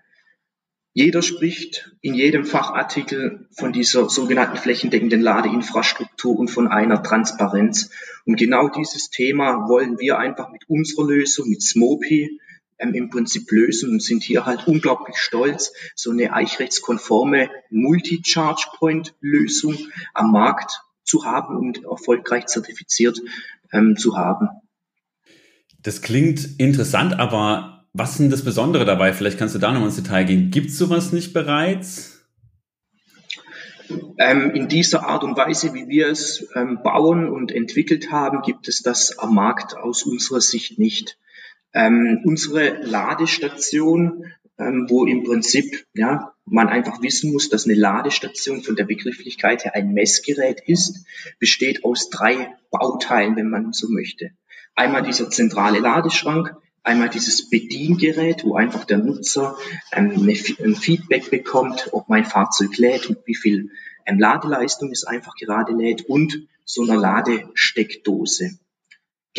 Jeder 0.95 1.23
spricht 1.23 1.95
in 2.01 2.15
jedem 2.15 2.45
Fachartikel 2.45 3.47
von 3.53 3.73
dieser 3.73 4.09
sogenannten 4.09 4.57
flächendeckenden 4.57 5.21
Ladeinfrastruktur 5.21 6.37
und 6.37 6.49
von 6.49 6.67
einer 6.67 7.03
Transparenz. 7.03 7.91
Und 8.25 8.37
genau 8.37 8.69
dieses 8.69 9.11
Thema 9.11 9.69
wollen 9.69 9.99
wir 10.01 10.19
einfach 10.19 10.51
mit 10.51 10.69
unserer 10.69 11.07
Lösung, 11.07 11.51
mit 11.51 11.63
Smopi, 11.63 12.41
ähm, 12.79 12.95
im 12.95 13.11
Prinzip 13.11 13.51
lösen 13.51 13.91
und 13.91 14.03
sind 14.03 14.23
hier 14.23 14.47
halt 14.47 14.67
unglaublich 14.67 15.17
stolz, 15.17 15.73
so 15.95 16.11
eine 16.11 16.33
eichrechtskonforme 16.33 17.51
Multi-Charge-Point-Lösung 17.71 19.77
am 20.15 20.33
Markt 20.33 20.81
zu 21.05 21.25
haben 21.25 21.57
und 21.57 21.85
erfolgreich 21.85 22.47
zertifiziert 22.47 23.21
ähm, 23.73 23.97
zu 23.97 24.17
haben. 24.17 24.49
Das 25.83 26.03
klingt 26.03 26.59
interessant, 26.59 27.19
aber 27.19 27.87
was 27.93 28.13
ist 28.13 28.21
denn 28.21 28.31
das 28.31 28.45
Besondere 28.45 28.85
dabei? 28.85 29.13
Vielleicht 29.13 29.39
kannst 29.39 29.55
du 29.55 29.59
da 29.59 29.73
noch 29.73 29.85
ins 29.85 29.97
Detail 29.97 30.25
gehen. 30.25 30.51
Gibt 30.51 30.71
es 30.71 30.79
sowas 30.79 31.13
nicht 31.13 31.33
bereits? 31.33 32.19
Ähm, 34.19 34.51
in 34.51 34.69
dieser 34.69 35.09
Art 35.09 35.25
und 35.25 35.37
Weise, 35.37 35.73
wie 35.73 35.89
wir 35.89 36.09
es 36.09 36.47
ähm, 36.55 36.81
bauen 36.83 37.29
und 37.29 37.53
entwickelt 37.53 38.11
haben, 38.11 38.43
gibt 38.43 38.69
es 38.69 38.83
das 38.83 39.19
am 39.19 39.35
Markt 39.35 39.77
aus 39.77 40.03
unserer 40.03 40.41
Sicht 40.41 40.79
nicht. 40.79 41.19
Ähm, 41.75 42.23
unsere 42.25 42.83
Ladestation, 42.83 44.25
ähm, 44.59 44.87
wo 44.89 45.07
im 45.07 45.25
Prinzip 45.25 45.87
ja, 45.95 46.33
man 46.45 46.69
einfach 46.69 47.03
wissen 47.03 47.33
muss, 47.33 47.49
dass 47.49 47.67
eine 47.67 47.75
Ladestation 47.75 48.63
von 48.63 48.77
der 48.77 48.85
Begrifflichkeit 48.85 49.65
her 49.65 49.75
ein 49.75 49.93
Messgerät 49.93 50.63
ist, 50.67 51.05
besteht 51.39 51.85
aus 51.85 52.11
drei 52.11 52.55
Bauteilen, 52.71 53.37
wenn 53.37 53.51
man 53.51 53.73
so 53.73 53.89
möchte. 53.89 54.31
Einmal 54.75 55.03
dieser 55.03 55.31
zentrale 55.31 55.81
Ladeschrank, 55.81 56.55
einmal 56.83 57.09
dieses 57.09 57.51
Bediengerät, 57.51 58.45
wo 58.45 58.55
einfach 58.55 58.85
der 58.85 58.99
Nutzer 58.99 59.57
ähm, 59.93 60.13
ein 60.27 60.75
Feedback 60.75 61.31
bekommt, 61.31 61.89
ob 61.93 62.09
mein 62.09 62.25
Fahrzeug 62.25 62.77
lädt 62.79 63.09
und 63.09 63.19
wie 63.27 63.35
viel 63.35 63.71
ähm, 64.07 64.19
Ladeleistung 64.19 64.91
es 64.91 65.05
einfach 65.05 65.35
gerade 65.37 65.73
lädt 65.73 66.09
und 66.09 66.49
so 66.65 66.83
einer 66.83 66.97
Ladesteckdose. 66.97 68.59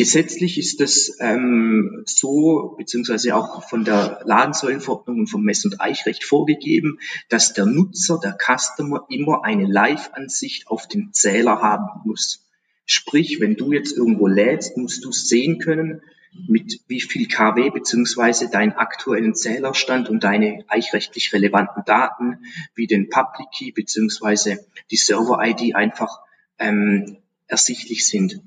Gesetzlich 0.00 0.56
ist 0.56 0.80
es 0.80 1.18
ähm, 1.20 2.04
so, 2.06 2.74
beziehungsweise 2.78 3.36
auch 3.36 3.68
von 3.68 3.84
der 3.84 4.22
Ladensäulenverordnung 4.24 5.18
und 5.18 5.26
vom 5.26 5.42
Mess- 5.42 5.66
und 5.66 5.78
Eichrecht 5.78 6.24
vorgegeben, 6.24 6.98
dass 7.28 7.52
der 7.52 7.66
Nutzer, 7.66 8.18
der 8.18 8.34
Customer 8.34 9.04
immer 9.10 9.44
eine 9.44 9.66
Live-Ansicht 9.66 10.68
auf 10.68 10.88
den 10.88 11.12
Zähler 11.12 11.60
haben 11.60 12.00
muss. 12.06 12.48
Sprich, 12.86 13.40
wenn 13.40 13.56
du 13.56 13.74
jetzt 13.74 13.94
irgendwo 13.94 14.26
lädst, 14.26 14.78
musst 14.78 15.04
du 15.04 15.12
sehen 15.12 15.58
können, 15.58 16.00
mit 16.48 16.80
wie 16.88 17.02
viel 17.02 17.28
kW 17.28 17.68
beziehungsweise 17.68 18.48
deinen 18.48 18.72
aktuellen 18.72 19.34
Zählerstand 19.34 20.08
und 20.08 20.24
deine 20.24 20.64
eichrechtlich 20.68 21.30
relevanten 21.34 21.82
Daten 21.84 22.38
wie 22.74 22.86
den 22.86 23.10
Public 23.10 23.50
Key 23.54 23.72
beziehungsweise 23.72 24.64
die 24.90 24.96
Server-ID 24.96 25.74
einfach 25.74 26.20
ähm, 26.58 27.18
ersichtlich 27.48 28.06
sind. 28.06 28.40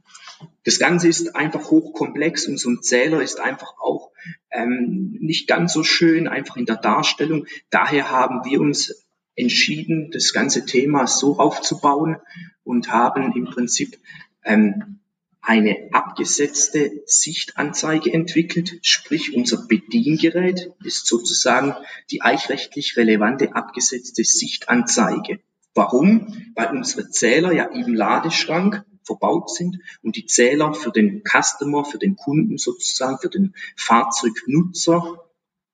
Das 0.63 0.79
Ganze 0.79 1.07
ist 1.07 1.35
einfach 1.35 1.69
hochkomplex 1.69 2.47
und 2.47 2.57
so 2.57 2.69
ein 2.69 2.81
Zähler 2.81 3.21
ist 3.21 3.39
einfach 3.39 3.73
auch 3.79 4.11
ähm, 4.51 5.17
nicht 5.19 5.47
ganz 5.47 5.73
so 5.73 5.83
schön, 5.83 6.27
einfach 6.27 6.57
in 6.57 6.65
der 6.65 6.77
Darstellung. 6.77 7.45
Daher 7.69 8.11
haben 8.11 8.45
wir 8.45 8.61
uns 8.61 9.05
entschieden, 9.35 10.11
das 10.11 10.33
ganze 10.33 10.65
Thema 10.65 11.07
so 11.07 11.39
aufzubauen 11.39 12.17
und 12.63 12.91
haben 12.91 13.33
im 13.35 13.45
Prinzip 13.45 13.97
ähm, 14.45 14.99
eine 15.41 15.89
abgesetzte 15.91 17.03
Sichtanzeige 17.05 18.13
entwickelt, 18.13 18.79
sprich 18.81 19.35
unser 19.35 19.67
Bediengerät 19.67 20.71
ist 20.85 21.05
sozusagen 21.05 21.75
die 22.11 22.21
eichrechtlich 22.21 22.95
relevante 22.95 23.53
abgesetzte 23.53 24.23
Sichtanzeige. 24.23 25.39
Warum? 25.73 26.53
Weil 26.55 26.71
unsere 26.71 27.09
Zähler 27.09 27.51
ja 27.51 27.65
im 27.65 27.93
Ladeschrank 27.93 28.85
verbaut 29.05 29.49
sind 29.49 29.79
und 30.01 30.15
die 30.15 30.25
Zähler 30.25 30.73
für 30.73 30.91
den 30.91 31.23
Customer, 31.23 31.85
für 31.85 31.97
den 31.97 32.15
Kunden 32.15 32.57
sozusagen, 32.57 33.19
für 33.19 33.29
den 33.29 33.53
Fahrzeugnutzer 33.75 35.23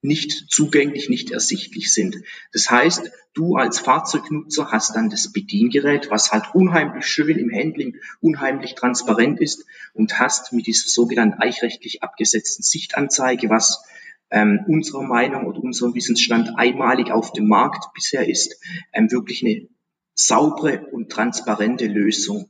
nicht 0.02 0.50
zugänglich, 0.50 1.10
nicht 1.10 1.32
ersichtlich 1.32 1.94
sind. 1.94 2.24
Das 2.54 2.70
heißt, 2.70 3.12
du 3.34 3.56
als 3.56 3.80
Fahrzeugnutzer 3.80 4.72
hast 4.72 4.96
dann 4.96 5.10
das 5.10 5.32
Bediengerät, 5.34 6.10
was 6.10 6.32
halt 6.32 6.54
unheimlich 6.54 7.06
schön 7.06 7.38
im 7.38 7.52
Handling, 7.54 7.98
unheimlich 8.22 8.76
transparent 8.76 9.42
ist 9.42 9.66
und 9.94 10.20
hast 10.20 10.54
mit 10.54 10.68
dieser 10.68 10.88
sogenannten 10.88 11.42
eichrechtlich 11.42 12.02
abgesetzten 12.02 12.64
Sichtanzeige, 12.64 13.50
was 13.50 13.84
ähm, 14.32 14.64
unserer 14.68 15.04
Meinung 15.04 15.46
oder 15.48 15.62
unserem 15.62 15.94
Wissensstand 15.96 16.58
einmalig 16.58 17.12
auf 17.12 17.34
dem 17.34 17.48
Markt 17.48 17.94
bisher 17.94 18.28
ist, 18.28 18.62
ähm, 18.94 19.12
wirklich 19.12 19.44
eine 19.44 19.68
saubere 20.14 20.86
und 20.92 21.12
transparente 21.12 21.88
Lösung. 21.88 22.50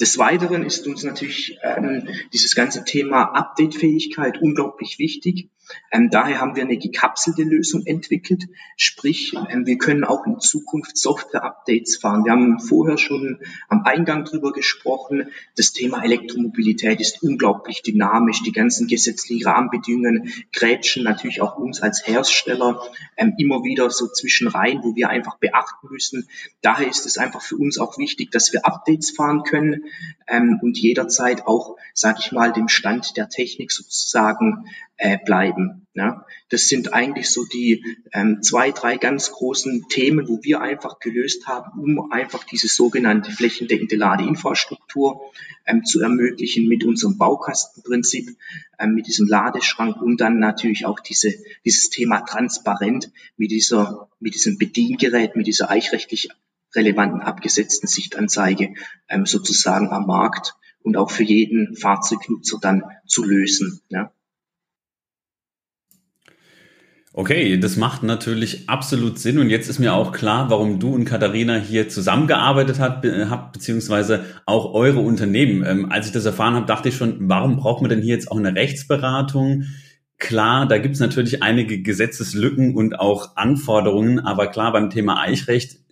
Des 0.00 0.18
Weiteren 0.18 0.64
ist 0.64 0.86
uns 0.86 1.04
natürlich 1.04 1.58
ähm, 1.62 2.08
dieses 2.32 2.54
ganze 2.54 2.84
Thema 2.84 3.34
Updatefähigkeit 3.34 4.40
unglaublich 4.40 4.98
wichtig. 4.98 5.50
Ähm, 5.90 6.10
daher 6.10 6.40
haben 6.40 6.56
wir 6.56 6.62
eine 6.62 6.76
gekapselte 6.76 7.42
Lösung 7.42 7.86
entwickelt, 7.86 8.44
sprich 8.76 9.34
ähm, 9.50 9.66
wir 9.66 9.78
können 9.78 10.04
auch 10.04 10.26
in 10.26 10.40
Zukunft 10.40 10.96
Software-Updates 10.96 11.96
fahren. 11.96 12.24
Wir 12.24 12.32
haben 12.32 12.58
vorher 12.60 12.98
schon 12.98 13.38
am 13.68 13.84
Eingang 13.84 14.24
drüber 14.24 14.52
gesprochen. 14.52 15.28
Das 15.56 15.72
Thema 15.72 16.02
Elektromobilität 16.02 17.00
ist 17.00 17.22
unglaublich 17.22 17.82
dynamisch. 17.82 18.42
Die 18.42 18.52
ganzen 18.52 18.86
gesetzlichen 18.86 19.46
Rahmenbedingungen 19.46 20.32
grätschen 20.52 21.04
natürlich 21.04 21.40
auch 21.40 21.56
uns 21.56 21.80
als 21.80 22.06
Hersteller 22.06 22.80
ähm, 23.16 23.34
immer 23.38 23.64
wieder 23.64 23.90
so 23.90 24.08
zwischen 24.08 24.48
rein, 24.48 24.80
wo 24.82 24.94
wir 24.96 25.08
einfach 25.08 25.38
beachten 25.38 25.88
müssen. 25.90 26.28
Daher 26.62 26.88
ist 26.88 27.06
es 27.06 27.18
einfach 27.18 27.42
für 27.42 27.56
uns 27.56 27.78
auch 27.78 27.98
wichtig, 27.98 28.30
dass 28.30 28.52
wir 28.52 28.66
Updates 28.66 29.10
fahren 29.10 29.42
können 29.44 29.84
ähm, 30.26 30.58
und 30.62 30.78
jederzeit 30.78 31.46
auch, 31.46 31.76
sage 31.92 32.18
ich 32.20 32.32
mal, 32.32 32.52
dem 32.52 32.68
Stand 32.68 33.16
der 33.16 33.28
Technik 33.28 33.72
sozusagen 33.72 34.66
äh, 34.96 35.18
bleiben. 35.24 35.86
Ja? 35.94 36.24
Das 36.48 36.68
sind 36.68 36.92
eigentlich 36.92 37.30
so 37.30 37.44
die 37.44 37.84
ähm, 38.12 38.42
zwei, 38.42 38.70
drei 38.70 38.96
ganz 38.96 39.30
großen 39.32 39.86
Themen, 39.88 40.28
wo 40.28 40.40
wir 40.42 40.60
einfach 40.60 40.98
gelöst 40.98 41.46
haben, 41.46 41.80
um 41.80 42.12
einfach 42.12 42.44
diese 42.44 42.68
sogenannte 42.68 43.30
flächendeckende 43.32 43.96
Ladeinfrastruktur 43.96 45.20
ähm, 45.66 45.84
zu 45.84 46.00
ermöglichen 46.00 46.68
mit 46.68 46.84
unserem 46.84 47.18
Baukastenprinzip, 47.18 48.36
ähm, 48.78 48.94
mit 48.94 49.06
diesem 49.06 49.26
Ladeschrank 49.26 50.00
und 50.00 50.20
dann 50.20 50.38
natürlich 50.38 50.86
auch 50.86 51.00
diese, 51.00 51.34
dieses 51.64 51.90
Thema 51.90 52.20
transparent 52.20 53.10
mit 53.36 53.50
dieser, 53.50 54.08
mit 54.20 54.34
diesem 54.34 54.58
Bediengerät, 54.58 55.36
mit 55.36 55.46
dieser 55.46 55.70
eichrechtlich 55.70 56.30
relevanten 56.74 57.20
abgesetzten 57.20 57.88
Sichtanzeige 57.88 58.74
ähm, 59.08 59.26
sozusagen 59.26 59.90
am 59.90 60.06
Markt 60.06 60.54
und 60.82 60.96
auch 60.96 61.10
für 61.10 61.24
jeden 61.24 61.76
Fahrzeugnutzer 61.76 62.58
dann 62.60 62.82
zu 63.06 63.24
lösen. 63.24 63.80
Ja. 63.88 64.12
Okay, 67.16 67.58
das 67.58 67.76
macht 67.76 68.02
natürlich 68.02 68.68
absolut 68.68 69.20
Sinn 69.20 69.38
und 69.38 69.48
jetzt 69.48 69.68
ist 69.68 69.78
mir 69.78 69.94
auch 69.94 70.10
klar, 70.10 70.50
warum 70.50 70.80
du 70.80 70.92
und 70.92 71.04
Katharina 71.04 71.54
hier 71.54 71.88
zusammengearbeitet 71.88 72.80
habt, 72.80 73.06
habt 73.06 73.52
beziehungsweise 73.52 74.24
auch 74.46 74.74
eure 74.74 74.98
Unternehmen. 74.98 75.64
Ähm, 75.64 75.92
als 75.92 76.06
ich 76.06 76.12
das 76.12 76.24
erfahren 76.24 76.54
habe, 76.54 76.66
dachte 76.66 76.88
ich 76.88 76.96
schon, 76.96 77.28
warum 77.28 77.56
braucht 77.56 77.82
man 77.82 77.88
denn 77.88 78.02
hier 78.02 78.16
jetzt 78.16 78.32
auch 78.32 78.36
eine 78.36 78.56
Rechtsberatung? 78.56 79.66
Klar, 80.18 80.66
da 80.66 80.78
gibt 80.78 80.94
es 80.94 81.00
natürlich 81.00 81.40
einige 81.40 81.82
Gesetzeslücken 81.82 82.74
und 82.74 82.98
auch 82.98 83.36
Anforderungen, 83.36 84.18
aber 84.18 84.48
klar, 84.48 84.72
beim 84.72 84.90
Thema 84.90 85.20
Eichrecht 85.20 85.83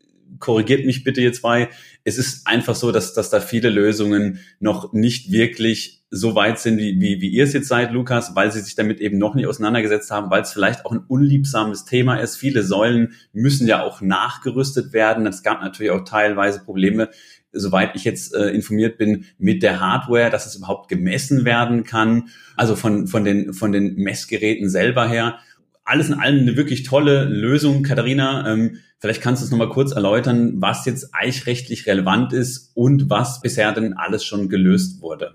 korrigiert 0.42 0.84
mich 0.84 1.04
bitte 1.04 1.22
jetzt 1.22 1.40
bei. 1.40 1.70
Es 2.04 2.18
ist 2.18 2.46
einfach 2.46 2.74
so, 2.74 2.90
dass, 2.90 3.14
dass 3.14 3.30
da 3.30 3.40
viele 3.40 3.70
Lösungen 3.70 4.40
noch 4.58 4.92
nicht 4.92 5.30
wirklich 5.30 6.02
so 6.10 6.34
weit 6.34 6.58
sind, 6.58 6.78
wie, 6.78 7.00
wie, 7.00 7.22
wie 7.22 7.28
ihr 7.28 7.44
es 7.44 7.54
jetzt 7.54 7.68
seid, 7.68 7.92
Lukas, 7.92 8.34
weil 8.34 8.50
sie 8.52 8.60
sich 8.60 8.74
damit 8.74 9.00
eben 9.00 9.16
noch 9.16 9.34
nicht 9.34 9.46
auseinandergesetzt 9.46 10.10
haben, 10.10 10.30
weil 10.30 10.42
es 10.42 10.52
vielleicht 10.52 10.84
auch 10.84 10.92
ein 10.92 11.04
unliebsames 11.06 11.86
Thema 11.86 12.16
ist. 12.16 12.36
Viele 12.36 12.64
Säulen 12.64 13.14
müssen 13.32 13.66
ja 13.66 13.82
auch 13.82 14.02
nachgerüstet 14.02 14.92
werden. 14.92 15.26
Es 15.26 15.42
gab 15.42 15.62
natürlich 15.62 15.92
auch 15.92 16.04
teilweise 16.04 16.58
Probleme, 16.64 17.08
soweit 17.52 17.94
ich 17.94 18.04
jetzt 18.04 18.34
äh, 18.34 18.48
informiert 18.48 18.98
bin, 18.98 19.26
mit 19.38 19.62
der 19.62 19.80
Hardware, 19.80 20.28
dass 20.28 20.44
es 20.44 20.56
überhaupt 20.56 20.88
gemessen 20.88 21.44
werden 21.44 21.84
kann. 21.84 22.28
Also 22.56 22.74
von, 22.74 23.06
von, 23.06 23.24
den, 23.24 23.54
von 23.54 23.70
den 23.70 23.94
Messgeräten 23.94 24.68
selber 24.68 25.08
her. 25.08 25.38
Alles 25.84 26.08
in 26.08 26.14
allem 26.14 26.40
eine 26.40 26.56
wirklich 26.56 26.82
tolle 26.82 27.24
Lösung. 27.24 27.84
Katharina, 27.84 28.52
ähm, 28.52 28.78
vielleicht 29.02 29.20
kannst 29.20 29.42
du 29.42 29.44
es 29.44 29.50
nochmal 29.50 29.68
kurz 29.68 29.92
erläutern, 29.92 30.62
was 30.62 30.86
jetzt 30.86 31.12
eichrechtlich 31.12 31.86
relevant 31.88 32.32
ist 32.32 32.70
und 32.74 33.10
was 33.10 33.40
bisher 33.40 33.72
denn 33.72 33.94
alles 33.94 34.24
schon 34.24 34.48
gelöst 34.48 35.02
wurde. 35.02 35.34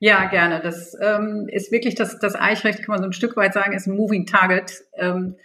Ja, 0.00 0.24
gerne. 0.26 0.60
Das 0.60 0.96
ähm, 1.00 1.46
ist 1.48 1.70
wirklich 1.70 1.94
das, 1.94 2.18
das 2.18 2.34
Eichrecht, 2.34 2.82
kann 2.82 2.94
man 2.94 2.98
so 2.98 3.04
ein 3.04 3.12
Stück 3.12 3.36
weit 3.36 3.54
sagen, 3.54 3.72
ist 3.72 3.86
ein 3.86 3.96
Moving 3.96 4.26
Target. 4.26 4.82
Ähm, 4.96 5.36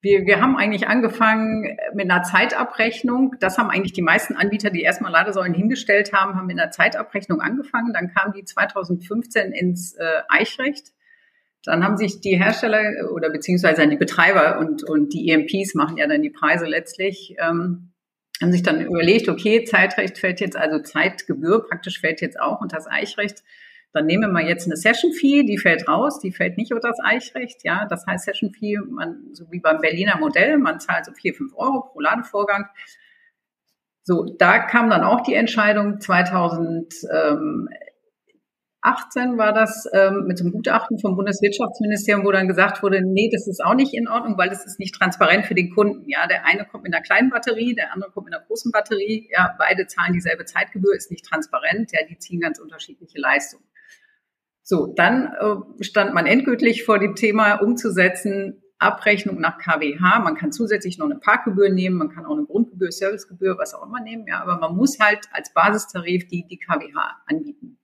wir, 0.00 0.24
wir 0.24 0.40
haben 0.40 0.56
eigentlich 0.56 0.88
angefangen 0.88 1.76
mit 1.92 2.10
einer 2.10 2.22
Zeitabrechnung. 2.22 3.34
Das 3.40 3.58
haben 3.58 3.68
eigentlich 3.68 3.92
die 3.92 4.02
meisten 4.02 4.36
Anbieter, 4.36 4.70
die 4.70 4.82
erstmal 4.82 5.12
Ladesäulen 5.12 5.52
hingestellt 5.52 6.14
haben, 6.14 6.36
haben 6.36 6.46
mit 6.46 6.58
einer 6.58 6.70
Zeitabrechnung 6.70 7.42
angefangen. 7.42 7.92
Dann 7.92 8.14
kam 8.14 8.32
die 8.32 8.44
2015 8.44 9.52
ins 9.52 9.94
äh, 9.96 10.22
Eichrecht. 10.28 10.92
Dann 11.68 11.84
haben 11.84 11.96
sich 11.96 12.20
die 12.20 12.36
Hersteller 12.36 13.12
oder 13.12 13.30
beziehungsweise 13.30 13.86
die 13.86 13.96
Betreiber 13.96 14.58
und, 14.58 14.82
und 14.82 15.12
die 15.12 15.30
EMPs 15.30 15.74
machen 15.74 15.96
ja 15.96 16.06
dann 16.06 16.22
die 16.22 16.30
Preise 16.30 16.66
letztlich, 16.66 17.36
ähm, 17.38 17.92
haben 18.40 18.52
sich 18.52 18.62
dann 18.62 18.80
überlegt, 18.80 19.28
okay, 19.28 19.64
Zeitrecht 19.64 20.18
fällt 20.18 20.40
jetzt, 20.40 20.56
also 20.56 20.78
Zeitgebühr 20.80 21.66
praktisch 21.66 22.00
fällt 22.00 22.20
jetzt 22.20 22.40
auch 22.40 22.60
und 22.60 22.72
das 22.72 22.86
Eichrecht 22.86 23.42
dann 23.92 24.06
nehmen 24.06 24.32
wir 24.32 24.46
jetzt 24.46 24.66
eine 24.66 24.76
Session 24.76 25.12
Fee, 25.12 25.44
die 25.44 25.58
fällt 25.58 25.88
raus, 25.88 26.20
die 26.20 26.30
fällt 26.30 26.58
nicht 26.58 26.72
unter 26.72 26.88
das 26.88 27.00
Eichrecht, 27.02 27.64
ja. 27.64 27.86
Das 27.86 28.06
heißt 28.06 28.26
Session 28.26 28.52
Fee, 28.52 28.78
so 29.32 29.50
wie 29.50 29.60
beim 29.60 29.80
Berliner 29.80 30.18
Modell, 30.18 30.58
man 30.58 30.78
zahlt 30.78 31.06
so 31.06 31.12
vier, 31.12 31.34
fünf 31.34 31.54
Euro 31.56 31.80
pro 31.80 32.00
Ladevorgang. 32.00 32.66
So, 34.02 34.24
da 34.38 34.58
kam 34.58 34.90
dann 34.90 35.04
auch 35.04 35.22
die 35.22 35.34
Entscheidung 35.34 36.00
2018 38.88 39.38
war 39.38 39.52
das 39.52 39.86
ähm, 39.92 40.24
mit 40.26 40.40
dem 40.40 40.52
Gutachten 40.52 40.98
vom 40.98 41.16
Bundeswirtschaftsministerium, 41.16 42.24
wo 42.24 42.32
dann 42.32 42.48
gesagt 42.48 42.82
wurde, 42.82 43.02
nee, 43.02 43.28
das 43.32 43.46
ist 43.46 43.62
auch 43.64 43.74
nicht 43.74 43.94
in 43.94 44.08
Ordnung, 44.08 44.38
weil 44.38 44.48
das 44.48 44.64
ist 44.64 44.78
nicht 44.78 44.94
transparent 44.94 45.46
für 45.46 45.54
den 45.54 45.74
Kunden. 45.74 46.08
Ja, 46.08 46.26
der 46.26 46.46
eine 46.46 46.64
kommt 46.64 46.84
mit 46.84 46.94
einer 46.94 47.02
kleinen 47.02 47.30
Batterie, 47.30 47.74
der 47.74 47.92
andere 47.92 48.10
kommt 48.10 48.26
mit 48.26 48.34
einer 48.34 48.44
großen 48.44 48.72
Batterie. 48.72 49.28
Ja, 49.30 49.54
beide 49.58 49.86
zahlen 49.86 50.12
dieselbe 50.12 50.44
Zeitgebühr, 50.44 50.94
ist 50.94 51.10
nicht 51.10 51.26
transparent. 51.26 51.92
Ja, 51.92 52.00
die 52.08 52.18
ziehen 52.18 52.40
ganz 52.40 52.58
unterschiedliche 52.58 53.18
Leistungen. 53.18 53.64
So, 54.62 54.92
dann 54.94 55.32
äh, 55.40 55.84
stand 55.84 56.14
man 56.14 56.26
endgültig 56.26 56.84
vor 56.84 56.98
dem 56.98 57.14
Thema 57.14 57.54
umzusetzen, 57.54 58.62
Abrechnung 58.78 59.40
nach 59.40 59.58
KWH. 59.58 60.20
Man 60.20 60.36
kann 60.36 60.52
zusätzlich 60.52 60.98
noch 60.98 61.06
eine 61.06 61.18
Parkgebühr 61.18 61.70
nehmen, 61.70 61.96
man 61.96 62.10
kann 62.10 62.26
auch 62.26 62.36
eine 62.36 62.44
Grundgebühr, 62.44 62.92
Servicegebühr, 62.92 63.58
was 63.58 63.74
auch 63.74 63.86
immer 63.86 64.00
nehmen, 64.00 64.26
ja, 64.28 64.40
aber 64.40 64.58
man 64.58 64.76
muss 64.76 65.00
halt 65.00 65.26
als 65.32 65.52
Basistarif 65.52 66.28
die, 66.28 66.46
die 66.46 66.58
KWH 66.58 67.22
anbieten. 67.26 67.77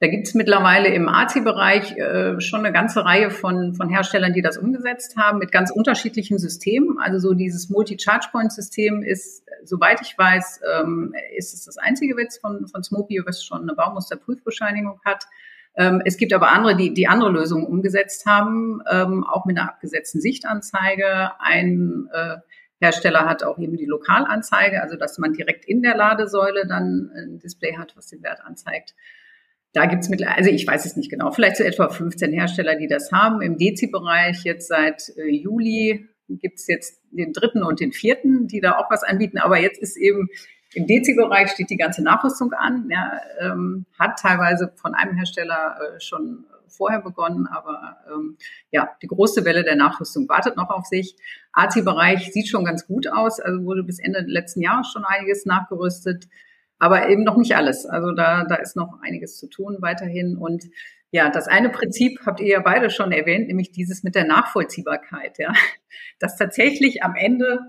Da 0.00 0.06
gibt 0.06 0.28
es 0.28 0.34
mittlerweile 0.34 0.94
im 0.94 1.08
ACI-Bereich 1.08 1.96
äh, 1.96 2.40
schon 2.40 2.60
eine 2.60 2.72
ganze 2.72 3.04
Reihe 3.04 3.30
von, 3.30 3.74
von 3.74 3.88
Herstellern, 3.88 4.32
die 4.32 4.42
das 4.42 4.56
umgesetzt 4.56 5.16
haben, 5.16 5.38
mit 5.38 5.50
ganz 5.50 5.72
unterschiedlichen 5.72 6.38
Systemen. 6.38 6.98
Also 7.00 7.18
so 7.18 7.34
dieses 7.34 7.68
Multi-Charge-Point-System 7.68 9.02
ist, 9.02 9.44
soweit 9.64 10.00
ich 10.00 10.16
weiß, 10.16 10.60
ähm, 10.80 11.14
ist 11.36 11.52
es 11.52 11.64
das 11.64 11.78
einzige 11.78 12.16
Witz 12.16 12.38
von, 12.38 12.68
von 12.68 12.84
Smopio, 12.84 13.24
was 13.26 13.44
schon 13.44 13.62
eine 13.62 13.74
Baumusterprüfbescheinigung 13.74 15.00
hat. 15.04 15.24
Ähm, 15.74 16.00
es 16.04 16.16
gibt 16.16 16.32
aber 16.32 16.52
andere, 16.52 16.76
die 16.76 16.94
die 16.94 17.08
andere 17.08 17.30
Lösungen 17.30 17.66
umgesetzt 17.66 18.24
haben, 18.24 18.80
ähm, 18.88 19.24
auch 19.24 19.46
mit 19.46 19.58
einer 19.58 19.68
abgesetzten 19.68 20.20
Sichtanzeige. 20.20 21.32
Ein 21.40 22.08
äh, 22.12 22.36
Hersteller 22.80 23.26
hat 23.26 23.42
auch 23.42 23.58
eben 23.58 23.76
die 23.76 23.86
Lokalanzeige, 23.86 24.80
also 24.80 24.96
dass 24.96 25.18
man 25.18 25.32
direkt 25.32 25.64
in 25.64 25.82
der 25.82 25.96
Ladesäule 25.96 26.68
dann 26.68 27.10
ein 27.16 27.38
Display 27.40 27.76
hat, 27.76 27.96
was 27.96 28.06
den 28.06 28.22
Wert 28.22 28.40
anzeigt. 28.44 28.94
Da 29.78 29.86
gibt 29.86 30.02
es 30.02 30.08
mittlerweile, 30.08 30.38
also 30.38 30.50
ich 30.50 30.66
weiß 30.66 30.84
es 30.86 30.96
nicht 30.96 31.08
genau, 31.08 31.30
vielleicht 31.30 31.56
so 31.56 31.62
etwa 31.62 31.88
15 31.88 32.32
Hersteller, 32.32 32.74
die 32.74 32.88
das 32.88 33.12
haben. 33.12 33.40
Im 33.42 33.58
Dezi-Bereich 33.58 34.42
jetzt 34.42 34.66
seit 34.66 35.12
äh, 35.16 35.30
Juli 35.30 36.08
gibt 36.28 36.58
es 36.58 36.66
jetzt 36.66 37.00
den 37.12 37.32
dritten 37.32 37.62
und 37.62 37.78
den 37.78 37.92
vierten, 37.92 38.48
die 38.48 38.60
da 38.60 38.76
auch 38.78 38.90
was 38.90 39.04
anbieten. 39.04 39.38
Aber 39.38 39.56
jetzt 39.60 39.80
ist 39.80 39.96
eben 39.96 40.30
im 40.74 40.88
Dezi-Bereich 40.88 41.50
steht 41.50 41.70
die 41.70 41.76
ganze 41.76 42.02
Nachrüstung 42.02 42.52
an. 42.54 42.88
Ja, 42.90 43.20
ähm, 43.38 43.86
hat 43.96 44.18
teilweise 44.18 44.72
von 44.74 44.96
einem 44.96 45.14
Hersteller 45.14 45.76
äh, 45.80 46.00
schon 46.00 46.44
vorher 46.66 47.00
begonnen, 47.00 47.46
aber 47.46 47.98
ähm, 48.12 48.36
ja, 48.72 48.90
die 49.00 49.06
große 49.06 49.44
Welle 49.44 49.62
der 49.62 49.76
Nachrüstung 49.76 50.28
wartet 50.28 50.56
noch 50.56 50.70
auf 50.70 50.86
sich. 50.86 51.14
AC-Bereich 51.52 52.32
sieht 52.32 52.48
schon 52.48 52.64
ganz 52.64 52.84
gut 52.84 53.06
aus, 53.06 53.38
also 53.38 53.62
wurde 53.64 53.84
bis 53.84 54.00
Ende 54.00 54.24
letzten 54.26 54.60
Jahres 54.60 54.88
schon 54.88 55.04
einiges 55.04 55.46
nachgerüstet 55.46 56.26
aber 56.78 57.08
eben 57.08 57.24
noch 57.24 57.36
nicht 57.36 57.56
alles. 57.56 57.86
Also 57.86 58.12
da, 58.12 58.44
da 58.44 58.56
ist 58.56 58.76
noch 58.76 59.00
einiges 59.02 59.38
zu 59.38 59.48
tun 59.48 59.78
weiterhin. 59.80 60.36
Und 60.36 60.64
ja, 61.10 61.30
das 61.30 61.48
eine 61.48 61.70
Prinzip 61.70 62.20
habt 62.26 62.40
ihr 62.40 62.48
ja 62.48 62.60
beide 62.60 62.90
schon 62.90 63.12
erwähnt, 63.12 63.48
nämlich 63.48 63.72
dieses 63.72 64.02
mit 64.02 64.14
der 64.14 64.24
Nachvollziehbarkeit, 64.24 65.38
ja, 65.38 65.52
dass 66.18 66.36
tatsächlich 66.36 67.02
am 67.02 67.14
Ende 67.16 67.60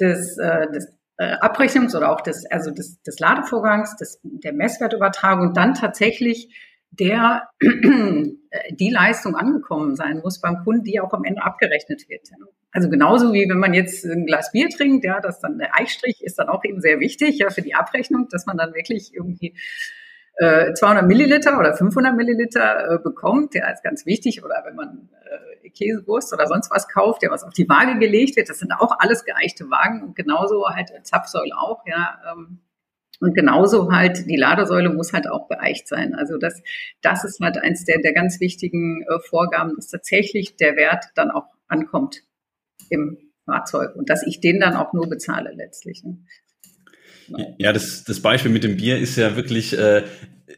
des, 0.00 0.38
äh, 0.38 0.70
des 0.70 0.92
äh, 1.16 1.32
Abrechnungs 1.40 1.94
oder 1.94 2.10
auch 2.10 2.20
des, 2.20 2.46
also 2.50 2.70
des, 2.70 3.02
des 3.02 3.18
Ladevorgangs, 3.18 3.96
des, 3.96 4.20
der 4.22 4.52
Messwertübertragung 4.52 5.52
dann 5.52 5.74
tatsächlich 5.74 6.54
der 6.90 7.48
die 8.70 8.90
Leistung 8.90 9.36
angekommen 9.36 9.96
sein 9.96 10.20
muss 10.22 10.40
beim 10.40 10.64
Kunden, 10.64 10.84
die 10.84 11.00
auch 11.00 11.12
am 11.12 11.24
Ende 11.24 11.42
abgerechnet 11.42 12.08
wird. 12.08 12.28
Also 12.72 12.88
genauso 12.88 13.32
wie 13.32 13.48
wenn 13.48 13.58
man 13.58 13.74
jetzt 13.74 14.04
ein 14.04 14.26
Glas 14.26 14.52
Bier 14.52 14.68
trinkt, 14.68 15.04
ja, 15.04 15.20
das 15.20 15.40
dann 15.40 15.58
der 15.58 15.76
Eichstrich 15.76 16.22
ist 16.22 16.38
dann 16.38 16.48
auch 16.48 16.64
eben 16.64 16.80
sehr 16.80 17.00
wichtig, 17.00 17.38
ja, 17.38 17.50
für 17.50 17.62
die 17.62 17.74
Abrechnung, 17.74 18.28
dass 18.30 18.46
man 18.46 18.56
dann 18.56 18.74
wirklich 18.74 19.14
irgendwie 19.14 19.54
äh, 20.38 20.72
200 20.72 21.06
Milliliter 21.06 21.58
oder 21.58 21.74
500 21.74 22.16
Milliliter 22.16 22.94
äh, 22.94 22.98
bekommt, 23.02 23.54
ja, 23.54 23.68
ist 23.70 23.82
ganz 23.82 24.06
wichtig. 24.06 24.44
Oder 24.44 24.62
wenn 24.64 24.76
man 24.76 25.08
äh, 25.64 25.70
Käsewurst 25.70 26.32
oder 26.32 26.46
sonst 26.46 26.70
was 26.70 26.88
kauft, 26.88 27.22
ja, 27.22 27.30
was 27.30 27.42
auf 27.42 27.52
die 27.52 27.68
Waage 27.68 27.98
gelegt 27.98 28.36
wird, 28.36 28.48
das 28.48 28.60
sind 28.60 28.72
auch 28.72 28.98
alles 28.98 29.24
geeichte 29.24 29.68
Wagen 29.70 30.02
und 30.02 30.14
genauso 30.14 30.64
halt 30.68 30.90
Zapfsäule 31.02 31.56
auch, 31.58 31.84
ja. 31.86 32.18
Ähm, 32.32 32.60
und 33.20 33.34
genauso 33.34 33.90
halt 33.90 34.28
die 34.28 34.36
Ladesäule 34.36 34.90
muss 34.90 35.12
halt 35.12 35.28
auch 35.28 35.48
beeicht 35.48 35.88
sein. 35.88 36.14
Also 36.14 36.38
das, 36.38 36.62
das 37.02 37.24
ist 37.24 37.40
halt 37.40 37.58
eins 37.58 37.84
der, 37.84 37.98
der 38.00 38.12
ganz 38.12 38.40
wichtigen 38.40 39.02
äh, 39.02 39.18
Vorgaben, 39.28 39.74
dass 39.76 39.88
tatsächlich 39.88 40.56
der 40.56 40.76
Wert 40.76 41.06
dann 41.14 41.30
auch 41.30 41.46
ankommt 41.66 42.22
im 42.90 43.18
Fahrzeug 43.44 43.96
und 43.96 44.08
dass 44.08 44.26
ich 44.26 44.40
den 44.40 44.60
dann 44.60 44.74
auch 44.74 44.92
nur 44.92 45.08
bezahle 45.08 45.52
letztlich. 45.54 46.04
Ne? 46.04 46.18
Ja, 47.58 47.72
das, 47.72 48.04
das 48.04 48.20
Beispiel 48.20 48.50
mit 48.50 48.64
dem 48.64 48.76
Bier 48.76 48.98
ist 48.98 49.16
ja 49.16 49.36
wirklich, 49.36 49.76
äh, 49.76 50.04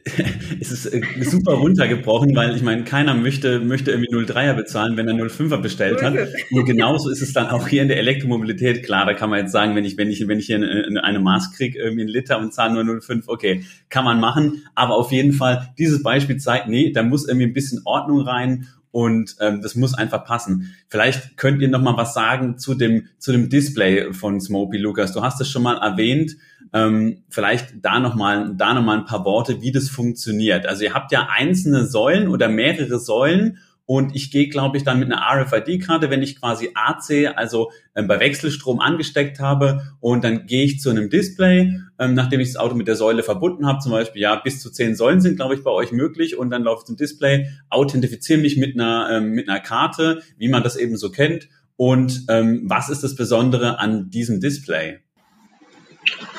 es 0.59 0.71
ist 0.71 0.85
äh, 0.87 1.01
super 1.21 1.53
runtergebrochen, 1.53 2.35
weil 2.35 2.55
ich 2.55 2.61
meine, 2.61 2.83
keiner 2.83 3.13
möchte, 3.13 3.59
möchte 3.59 3.91
irgendwie 3.91 4.09
0,3er 4.09 4.53
bezahlen, 4.53 4.97
wenn 4.97 5.07
er 5.07 5.15
0,5er 5.15 5.57
bestellt 5.57 6.01
hat. 6.01 6.15
Und 6.51 6.65
genauso 6.65 7.09
ist 7.09 7.21
es 7.21 7.33
dann 7.33 7.47
auch 7.47 7.67
hier 7.67 7.81
in 7.81 7.87
der 7.87 7.97
Elektromobilität. 7.97 8.83
Klar, 8.83 9.05
da 9.05 9.13
kann 9.13 9.29
man 9.29 9.39
jetzt 9.39 9.51
sagen, 9.51 9.75
wenn 9.75 9.85
ich, 9.85 9.97
wenn 9.97 10.09
ich, 10.09 10.27
wenn 10.27 10.39
ich 10.39 10.45
hier 10.45 10.57
eine, 10.57 11.03
eine 11.03 11.19
Maß 11.19 11.53
kriege, 11.53 11.77
irgendwie 11.77 12.01
einen 12.01 12.09
Liter 12.09 12.39
und 12.39 12.53
zahle 12.53 12.73
nur 12.73 12.95
0,5, 12.95 13.23
okay, 13.27 13.63
kann 13.89 14.05
man 14.05 14.19
machen. 14.19 14.63
Aber 14.75 14.95
auf 14.95 15.11
jeden 15.11 15.33
Fall, 15.33 15.73
dieses 15.77 16.01
Beispiel 16.01 16.37
zeigt, 16.37 16.67
nee, 16.67 16.91
da 16.91 17.03
muss 17.03 17.27
irgendwie 17.27 17.47
ein 17.47 17.53
bisschen 17.53 17.81
Ordnung 17.85 18.21
rein 18.21 18.67
und 18.91 19.35
ähm, 19.39 19.61
das 19.61 19.75
muss 19.75 19.93
einfach 19.93 20.25
passen. 20.25 20.75
Vielleicht 20.87 21.37
könnt 21.37 21.61
ihr 21.61 21.69
noch 21.69 21.81
mal 21.81 21.97
was 21.97 22.13
sagen 22.13 22.57
zu 22.57 22.75
dem 22.75 23.07
zu 23.17 23.31
dem 23.31 23.49
Display 23.49 24.13
von 24.13 24.39
Smopy, 24.41 24.77
Lukas. 24.77 25.13
Du 25.13 25.21
hast 25.21 25.39
es 25.41 25.49
schon 25.49 25.63
mal 25.63 25.77
erwähnt. 25.77 26.35
Ähm, 26.73 27.23
vielleicht 27.29 27.73
da 27.81 27.99
noch 27.99 28.15
mal 28.15 28.53
da 28.55 28.73
noch 28.73 28.83
mal 28.83 28.99
ein 28.99 29.05
paar 29.05 29.25
Worte, 29.25 29.61
wie 29.61 29.71
das 29.71 29.89
funktioniert. 29.89 30.65
Also 30.67 30.83
ihr 30.83 30.93
habt 30.93 31.11
ja 31.11 31.29
einzelne 31.35 31.85
Säulen 31.85 32.27
oder 32.27 32.49
mehrere 32.49 32.99
Säulen 32.99 33.57
und 33.91 34.15
ich 34.15 34.31
gehe, 34.31 34.47
glaube 34.47 34.77
ich, 34.77 34.85
dann 34.85 34.99
mit 34.99 35.11
einer 35.11 35.21
RFID-Karte, 35.21 36.09
wenn 36.09 36.23
ich 36.23 36.39
quasi 36.39 36.69
AC, 36.73 37.35
also 37.35 37.71
ähm, 37.93 38.07
bei 38.07 38.21
Wechselstrom 38.21 38.79
angesteckt 38.79 39.41
habe. 39.41 39.81
Und 39.99 40.23
dann 40.23 40.45
gehe 40.45 40.63
ich 40.63 40.79
zu 40.79 40.91
einem 40.91 41.09
Display, 41.09 41.77
ähm, 41.99 42.13
nachdem 42.13 42.39
ich 42.39 42.47
das 42.47 42.55
Auto 42.55 42.73
mit 42.73 42.87
der 42.87 42.95
Säule 42.95 43.21
verbunden 43.21 43.65
habe, 43.65 43.79
zum 43.79 43.91
Beispiel, 43.91 44.21
ja, 44.21 44.37
bis 44.37 44.61
zu 44.61 44.71
zehn 44.71 44.95
Säulen 44.95 45.19
sind, 45.19 45.35
glaube 45.35 45.55
ich, 45.55 45.63
bei 45.65 45.71
euch 45.71 45.91
möglich. 45.91 46.37
Und 46.37 46.51
dann 46.51 46.65
ich 46.65 46.85
zum 46.85 46.95
Display, 46.95 47.49
authentifiziere 47.69 48.39
mich 48.39 48.55
mit 48.55 48.79
einer, 48.79 49.09
ähm, 49.11 49.31
mit 49.31 49.49
einer 49.49 49.59
Karte, 49.59 50.21
wie 50.37 50.47
man 50.47 50.63
das 50.63 50.77
eben 50.77 50.95
so 50.95 51.11
kennt. 51.11 51.49
Und 51.75 52.27
ähm, 52.29 52.61
was 52.67 52.87
ist 52.87 53.03
das 53.03 53.17
Besondere 53.17 53.77
an 53.77 54.09
diesem 54.09 54.39
Display? 54.39 54.99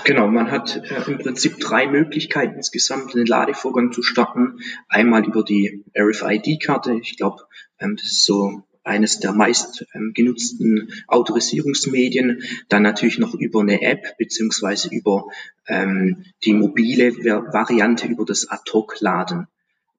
Genau, 0.04 0.26
man 0.28 0.50
hat 0.50 0.76
äh, 0.76 1.10
im 1.10 1.18
Prinzip 1.18 1.60
drei 1.60 1.86
Möglichkeiten 1.86 2.56
insgesamt, 2.56 3.14
den 3.14 3.26
Ladevorgang 3.26 3.92
zu 3.92 4.02
starten. 4.02 4.58
Einmal 4.88 5.24
über 5.24 5.44
die 5.44 5.84
RFID-Karte. 5.96 6.98
Ich 7.00 7.16
glaube, 7.16 7.42
ähm, 7.78 7.96
das 7.96 8.06
ist 8.06 8.24
so 8.24 8.62
eines 8.84 9.20
der 9.20 9.32
meist 9.32 9.86
ähm, 9.94 10.12
genutzten 10.14 10.92
Autorisierungsmedien. 11.06 12.42
Dann 12.68 12.82
natürlich 12.82 13.18
noch 13.18 13.34
über 13.34 13.60
eine 13.60 13.80
App 13.82 14.16
beziehungsweise 14.18 14.88
über 14.90 15.26
ähm, 15.68 16.24
die 16.44 16.54
mobile 16.54 17.14
Variante 17.52 18.08
über 18.08 18.24
das 18.24 18.48
Ad-Hoc-Laden. 18.48 19.46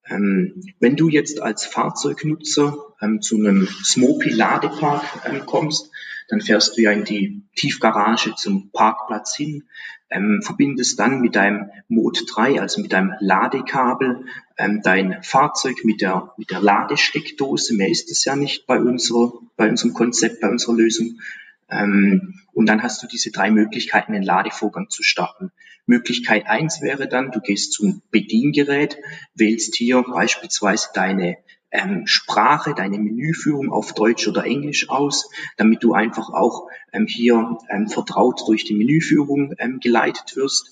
Ähm, 0.10 0.64
wenn 0.80 0.96
du 0.96 1.10
jetzt 1.10 1.42
als 1.42 1.66
Fahrzeugnutzer 1.66 2.78
ähm, 3.02 3.22
zu 3.22 3.38
einem 3.38 3.68
Smopi-Ladepark 3.68 5.04
ähm, 5.26 5.46
kommst, 5.46 5.90
dann 6.28 6.42
fährst 6.42 6.78
du 6.78 6.82
ja 6.82 6.92
in 6.92 7.04
die 7.04 7.44
Tiefgarage 7.56 8.36
zum 8.36 8.72
Parkplatz 8.72 9.36
hin, 9.36 9.64
ähm, 10.10 10.42
verbindest 10.44 11.00
dann 11.00 11.22
mit 11.22 11.36
deinem 11.36 11.70
Mod 11.88 12.24
3, 12.28 12.62
also 12.62 12.82
mit 12.82 12.94
deinem 12.94 13.14
Ladekabel, 13.20 14.26
ähm, 14.58 14.82
dein 14.84 15.22
Fahrzeug 15.24 15.84
mit 15.84 16.02
der, 16.02 16.34
mit 16.38 16.52
der 16.52 16.62
Ladesteckdose. 16.62 17.74
Mehr 17.74 17.90
ist 17.90 18.12
es 18.12 18.26
ja 18.26 18.36
nicht 18.36 18.68
bei, 18.68 18.80
unserer, 18.80 19.34
bei 19.58 19.70
unserem 19.70 19.94
Konzept, 19.94 20.42
bei 20.42 20.50
unserer 20.50 20.76
Lösung. 20.76 21.20
Ähm, 21.74 22.40
und 22.54 22.68
dann 22.68 22.84
hast 22.84 23.02
du 23.04 23.08
diese 23.08 23.32
drei 23.32 23.52
Möglichkeiten, 23.52 24.14
den 24.14 24.24
Ladevorgang 24.24 24.90
zu 24.90 25.04
starten. 25.04 25.52
Möglichkeit 25.86 26.48
eins 26.48 26.82
wäre 26.82 27.08
dann, 27.08 27.32
du 27.32 27.42
gehst 27.42 27.74
zum 27.74 28.02
Bediengerät, 28.12 28.98
wählst 29.36 29.76
hier 29.76 30.04
beispielsweise 30.04 30.90
deine 30.94 31.38
ähm, 31.72 32.04
Sprache, 32.06 32.74
deine 32.76 33.00
Menüführung 33.00 33.72
auf 33.72 33.94
Deutsch 33.94 34.28
oder 34.28 34.46
Englisch 34.46 34.90
aus, 34.90 35.30
damit 35.58 35.84
du 35.84 35.94
einfach 35.94 36.30
auch 36.30 36.70
ähm, 36.94 37.08
hier 37.08 37.58
ähm, 37.70 37.90
vertraut 37.90 38.42
durch 38.48 38.64
die 38.64 38.76
Menüführung 38.76 39.54
ähm, 39.58 39.80
geleitet 39.80 40.36
wirst. 40.36 40.72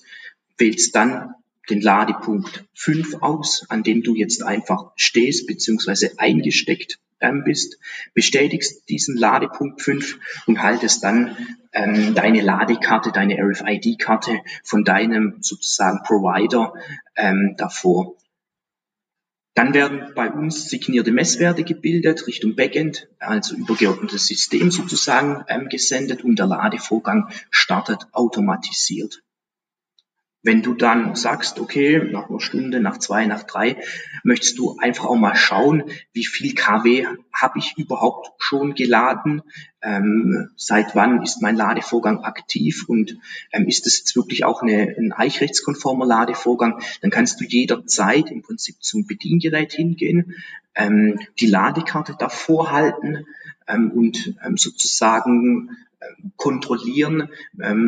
Wählst 0.57 0.95
dann 0.95 1.33
den 1.69 1.81
Ladepunkt 1.81 2.65
5 2.75 3.21
aus, 3.21 3.65
an 3.69 3.83
dem 3.83 4.03
du 4.03 4.15
jetzt 4.15 4.43
einfach 4.43 4.91
stehst 4.95 5.47
bzw. 5.47 6.11
eingesteckt 6.17 6.99
ähm, 7.21 7.43
bist, 7.43 7.77
bestätigst 8.13 8.89
diesen 8.89 9.17
Ladepunkt 9.17 9.81
5 9.81 10.19
und 10.47 10.61
haltest 10.61 11.03
dann 11.03 11.37
ähm, 11.73 12.13
deine 12.15 12.41
Ladekarte, 12.41 13.11
deine 13.11 13.37
RFID-Karte 13.41 14.41
von 14.63 14.83
deinem 14.83 15.37
sozusagen 15.41 16.03
Provider 16.03 16.73
ähm, 17.15 17.55
davor. 17.57 18.15
Dann 19.53 19.73
werden 19.73 20.13
bei 20.15 20.31
uns 20.31 20.69
signierte 20.69 21.11
Messwerte 21.11 21.63
gebildet 21.63 22.25
Richtung 22.25 22.55
Backend, 22.55 23.09
also 23.19 23.55
übergeordnetes 23.55 24.27
System 24.27 24.71
sozusagen 24.71 25.43
ähm, 25.49 25.67
gesendet 25.67 26.23
und 26.23 26.39
der 26.39 26.47
Ladevorgang 26.47 27.29
startet 27.49 28.07
automatisiert. 28.13 29.21
Wenn 30.43 30.63
du 30.63 30.73
dann 30.73 31.15
sagst, 31.15 31.59
okay, 31.59 32.01
nach 32.11 32.29
einer 32.29 32.39
Stunde, 32.39 32.79
nach 32.79 32.97
zwei, 32.97 33.27
nach 33.27 33.43
drei, 33.43 33.77
möchtest 34.23 34.57
du 34.57 34.77
einfach 34.79 35.05
auch 35.05 35.15
mal 35.15 35.35
schauen, 35.35 35.83
wie 36.13 36.25
viel 36.25 36.55
kW 36.55 37.05
habe 37.31 37.59
ich 37.59 37.77
überhaupt 37.77 38.31
schon 38.39 38.73
geladen, 38.73 39.43
ähm, 39.83 40.49
seit 40.55 40.95
wann 40.95 41.21
ist 41.21 41.41
mein 41.41 41.55
Ladevorgang 41.55 42.23
aktiv? 42.23 42.85
Und 42.87 43.17
ähm, 43.51 43.67
ist 43.67 43.85
es 43.85 43.99
jetzt 43.99 44.15
wirklich 44.15 44.43
auch 44.43 44.61
eine, 44.63 44.95
ein 44.97 45.11
eichrechtskonformer 45.11 46.05
Ladevorgang, 46.05 46.81
dann 47.01 47.11
kannst 47.11 47.39
du 47.39 47.45
jederzeit 47.45 48.31
im 48.31 48.41
Prinzip 48.41 48.77
zum 48.81 49.05
Bediengerät 49.05 49.73
hingehen, 49.73 50.35
ähm, 50.75 51.19
die 51.39 51.47
Ladekarte 51.47 52.15
davor 52.17 52.71
halten 52.71 53.25
ähm, 53.67 53.91
und 53.91 54.35
ähm, 54.43 54.57
sozusagen 54.57 55.77
ähm, 56.01 56.31
kontrollieren, 56.35 57.29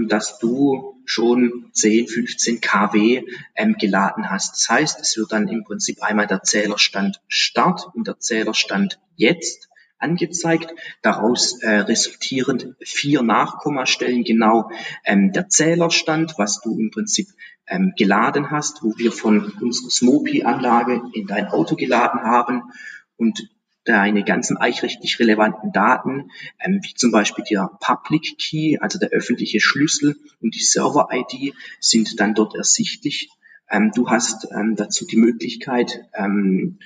dass 0.07 0.37
du 0.37 0.92
schon 1.05 1.69
10, 1.73 2.07
15 2.07 2.61
kW 2.61 3.23
ähm, 3.55 3.75
geladen 3.79 4.29
hast. 4.29 4.55
Das 4.55 4.69
heißt, 4.69 4.99
es 5.01 5.17
wird 5.17 5.31
dann 5.31 5.47
im 5.47 5.63
Prinzip 5.63 6.01
einmal 6.01 6.27
der 6.27 6.43
Zählerstand 6.43 7.21
Start 7.27 7.89
und 7.93 8.07
der 8.07 8.19
Zählerstand 8.19 8.99
Jetzt 9.15 9.69
angezeigt. 9.99 10.73
Daraus 11.01 11.61
äh, 11.61 11.79
resultierend 11.79 12.75
vier 12.81 13.23
Nachkommastellen 13.23 14.23
genau 14.23 14.69
ähm, 15.05 15.31
der 15.31 15.49
Zählerstand, 15.49 16.35
was 16.37 16.61
du 16.61 16.77
im 16.77 16.91
Prinzip 16.91 17.27
ähm, 17.67 17.93
geladen 17.97 18.51
hast, 18.51 18.83
wo 18.83 18.93
wir 18.97 19.11
von 19.11 19.53
unserer 19.61 19.89
Smopi-Anlage 19.89 21.01
in 21.13 21.27
dein 21.27 21.47
Auto 21.47 21.75
geladen 21.75 22.21
haben 22.21 22.63
und 23.17 23.49
deine 23.85 24.23
ganzen 24.23 24.57
eichrechtlich 24.57 25.19
relevanten 25.19 25.71
Daten, 25.71 26.31
ähm, 26.59 26.79
wie 26.83 26.93
zum 26.93 27.11
Beispiel 27.11 27.43
der 27.49 27.69
Public 27.79 28.37
Key, 28.37 28.77
also 28.79 28.99
der 28.99 29.09
öffentliche 29.09 29.59
Schlüssel 29.59 30.15
und 30.41 30.55
die 30.55 30.63
Server-ID 30.63 31.53
sind 31.79 32.19
dann 32.19 32.33
dort 32.33 32.55
ersichtlich. 32.55 33.29
Ähm, 33.69 33.91
du 33.93 34.09
hast 34.09 34.47
ähm, 34.51 34.75
dazu 34.75 35.05
die 35.05 35.17
Möglichkeit, 35.17 36.05
ähm, 36.13 36.79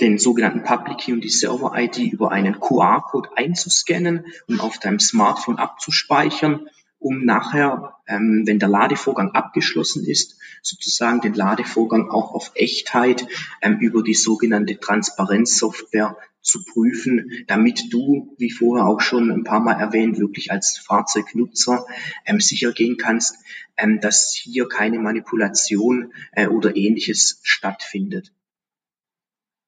den 0.00 0.18
sogenannten 0.18 0.62
Public 0.62 0.98
Key 0.98 1.12
und 1.12 1.22
die 1.24 1.30
Server-ID 1.30 1.98
über 1.98 2.30
einen 2.30 2.60
QR-Code 2.60 3.30
einzuscannen 3.34 4.26
und 4.46 4.60
auf 4.60 4.78
deinem 4.78 5.00
Smartphone 5.00 5.58
abzuspeichern 5.58 6.68
um 6.98 7.24
nachher, 7.24 7.94
ähm, 8.06 8.42
wenn 8.46 8.58
der 8.58 8.68
Ladevorgang 8.68 9.32
abgeschlossen 9.32 10.04
ist, 10.04 10.38
sozusagen 10.62 11.20
den 11.20 11.34
Ladevorgang 11.34 12.10
auch 12.10 12.32
auf 12.32 12.52
Echtheit 12.54 13.26
ähm, 13.62 13.78
über 13.80 14.02
die 14.02 14.14
sogenannte 14.14 14.78
Transparenzsoftware 14.78 16.16
zu 16.40 16.64
prüfen, 16.64 17.44
damit 17.48 17.92
du, 17.92 18.34
wie 18.38 18.50
vorher 18.50 18.86
auch 18.86 19.00
schon 19.00 19.30
ein 19.30 19.44
paar 19.44 19.60
Mal 19.60 19.80
erwähnt, 19.80 20.18
wirklich 20.18 20.52
als 20.52 20.78
Fahrzeugnutzer 20.78 21.86
ähm, 22.24 22.40
sicher 22.40 22.72
gehen 22.72 22.96
kannst, 22.96 23.36
ähm, 23.76 24.00
dass 24.00 24.32
hier 24.34 24.68
keine 24.68 24.98
Manipulation 24.98 26.12
äh, 26.32 26.46
oder 26.46 26.76
ähnliches 26.76 27.40
stattfindet 27.42 28.32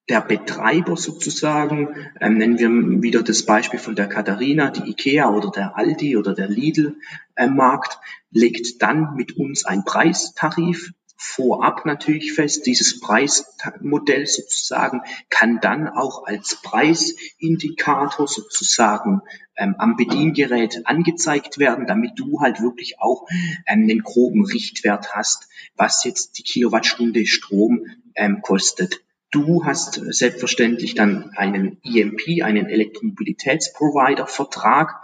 der 0.08 0.20
Betreiber 0.22 0.96
sozusagen, 0.96 1.94
ähm, 2.20 2.38
nennen 2.38 2.58
wir 2.58 3.02
wieder 3.02 3.22
das 3.22 3.44
Beispiel 3.44 3.78
von 3.78 3.94
der 3.94 4.08
Katharina, 4.08 4.70
die 4.70 4.90
IKEA 4.90 5.30
oder 5.30 5.50
der 5.50 5.76
Aldi 5.76 6.16
oder 6.16 6.34
der 6.34 6.48
Lidl 6.48 6.96
äh, 7.36 7.46
Markt, 7.46 7.98
legt 8.30 8.82
dann 8.82 9.14
mit 9.16 9.36
uns 9.36 9.64
einen 9.64 9.84
Preistarif 9.84 10.92
vorab 11.18 11.84
natürlich 11.84 12.32
fest. 12.32 12.64
Dieses 12.64 13.00
Preismodell 13.00 14.26
sozusagen 14.26 15.02
kann 15.28 15.58
dann 15.60 15.88
auch 15.88 16.24
als 16.24 16.62
Preisindikator 16.62 18.28
sozusagen 18.28 19.22
ähm, 19.56 19.74
am 19.78 19.96
Bediengerät 19.96 20.86
angezeigt 20.86 21.58
werden, 21.58 21.86
damit 21.86 22.12
du 22.16 22.40
halt 22.40 22.62
wirklich 22.62 23.00
auch 23.00 23.26
ähm, 23.66 23.82
einen 23.82 24.02
groben 24.02 24.46
Richtwert 24.46 25.14
hast, 25.14 25.48
was 25.76 26.04
jetzt 26.04 26.38
die 26.38 26.44
Kilowattstunde 26.44 27.26
Strom 27.26 27.84
ähm, 28.14 28.40
kostet. 28.40 29.02
Du 29.30 29.66
hast 29.66 30.00
selbstverständlich 30.08 30.94
dann 30.94 31.32
einen 31.36 31.76
EMP, 31.84 32.42
einen 32.42 32.66
Elektromobilitätsprovider-Vertrag, 32.66 35.02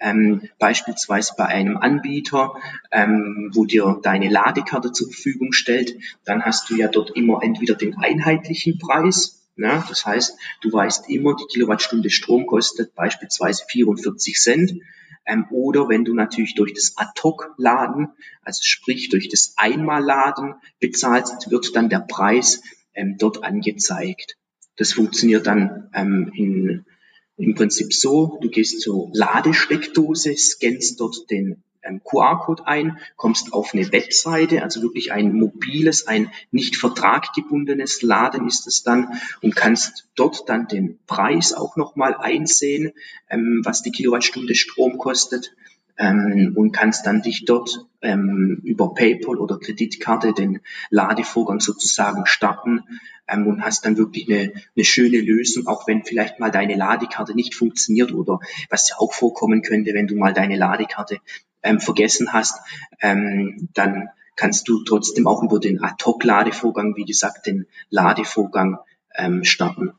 ähm, 0.00 0.48
beispielsweise 0.58 1.34
bei 1.36 1.44
einem 1.44 1.76
Anbieter, 1.76 2.54
ähm, 2.90 3.50
wo 3.54 3.66
dir 3.66 4.00
deine 4.02 4.30
Ladekarte 4.30 4.92
zur 4.92 5.08
Verfügung 5.08 5.52
stellt, 5.52 5.94
dann 6.24 6.42
hast 6.42 6.70
du 6.70 6.76
ja 6.76 6.88
dort 6.88 7.14
immer 7.16 7.42
entweder 7.42 7.74
den 7.74 7.98
einheitlichen 7.98 8.78
Preis, 8.78 9.46
ne? 9.56 9.84
das 9.88 10.06
heißt, 10.06 10.38
du 10.62 10.72
weißt 10.72 11.10
immer, 11.10 11.36
die 11.36 11.44
Kilowattstunde 11.46 12.08
Strom 12.08 12.46
kostet 12.46 12.94
beispielsweise 12.94 13.66
44 13.68 14.36
Cent, 14.36 14.80
ähm, 15.26 15.48
oder 15.50 15.90
wenn 15.90 16.06
du 16.06 16.14
natürlich 16.14 16.54
durch 16.54 16.72
das 16.72 16.94
Ad-Hoc-Laden, 16.96 18.08
also 18.42 18.60
sprich 18.62 19.10
durch 19.10 19.28
das 19.28 19.52
Einmalladen 19.56 20.54
bezahlst, 20.80 21.50
wird 21.50 21.76
dann 21.76 21.90
der 21.90 22.00
Preis 22.00 22.62
ähm, 22.96 23.16
dort 23.18 23.44
angezeigt. 23.44 24.36
Das 24.76 24.92
funktioniert 24.92 25.46
dann 25.46 25.88
ähm, 25.94 26.32
in 26.34 26.84
im 27.38 27.54
Prinzip 27.54 27.92
so, 27.92 28.38
du 28.40 28.48
gehst 28.48 28.80
zur 28.80 29.10
Ladesteckdose, 29.12 30.34
scannst 30.36 31.00
dort 31.00 31.30
den 31.30 31.62
ähm, 31.82 32.00
QR-Code 32.02 32.66
ein, 32.66 32.98
kommst 33.16 33.52
auf 33.52 33.74
eine 33.74 33.92
Webseite, 33.92 34.62
also 34.62 34.82
wirklich 34.82 35.12
ein 35.12 35.34
mobiles, 35.34 36.06
ein 36.06 36.30
nicht 36.50 36.76
vertraggebundenes 36.76 38.02
Laden 38.02 38.46
ist 38.46 38.66
es 38.66 38.82
dann 38.82 39.20
und 39.42 39.54
kannst 39.54 40.08
dort 40.14 40.48
dann 40.48 40.66
den 40.66 40.98
Preis 41.06 41.52
auch 41.52 41.76
nochmal 41.76 42.16
einsehen, 42.16 42.92
ähm, 43.28 43.60
was 43.64 43.82
die 43.82 43.92
Kilowattstunde 43.92 44.54
Strom 44.54 44.96
kostet 44.98 45.54
ähm, 45.98 46.52
und 46.56 46.72
kannst 46.72 47.06
dann 47.06 47.22
dich 47.22 47.44
dort 47.44 47.86
ähm, 48.02 48.60
über 48.64 48.94
PayPal 48.94 49.36
oder 49.36 49.58
Kreditkarte 49.58 50.32
den 50.32 50.60
Ladevorgang 50.90 51.60
sozusagen 51.60 52.26
starten 52.26 52.84
ähm, 53.28 53.46
und 53.46 53.62
hast 53.62 53.84
dann 53.84 53.96
wirklich 53.96 54.28
eine, 54.28 54.52
eine 54.76 54.84
schöne 54.84 55.20
Lösung, 55.20 55.66
auch 55.66 55.86
wenn 55.86 56.04
vielleicht 56.04 56.38
mal 56.38 56.50
deine 56.50 56.76
Ladekarte 56.76 57.34
nicht 57.34 57.54
funktioniert 57.54 58.12
oder 58.12 58.40
was 58.70 58.88
ja 58.90 58.96
auch 58.98 59.12
vorkommen 59.12 59.62
könnte, 59.62 59.94
wenn 59.94 60.06
du 60.06 60.16
mal 60.16 60.34
deine 60.34 60.56
Ladekarte 60.56 61.18
ähm, 61.62 61.80
vergessen 61.80 62.32
hast, 62.32 62.60
ähm, 63.00 63.68
dann 63.74 64.08
kannst 64.36 64.68
du 64.68 64.84
trotzdem 64.84 65.26
auch 65.26 65.42
über 65.42 65.58
den 65.58 65.82
Ad-Hoc-Ladevorgang, 65.82 66.94
wie 66.96 67.06
gesagt, 67.06 67.46
den 67.46 67.66
Ladevorgang 67.88 68.78
ähm, 69.16 69.44
starten. 69.44 69.92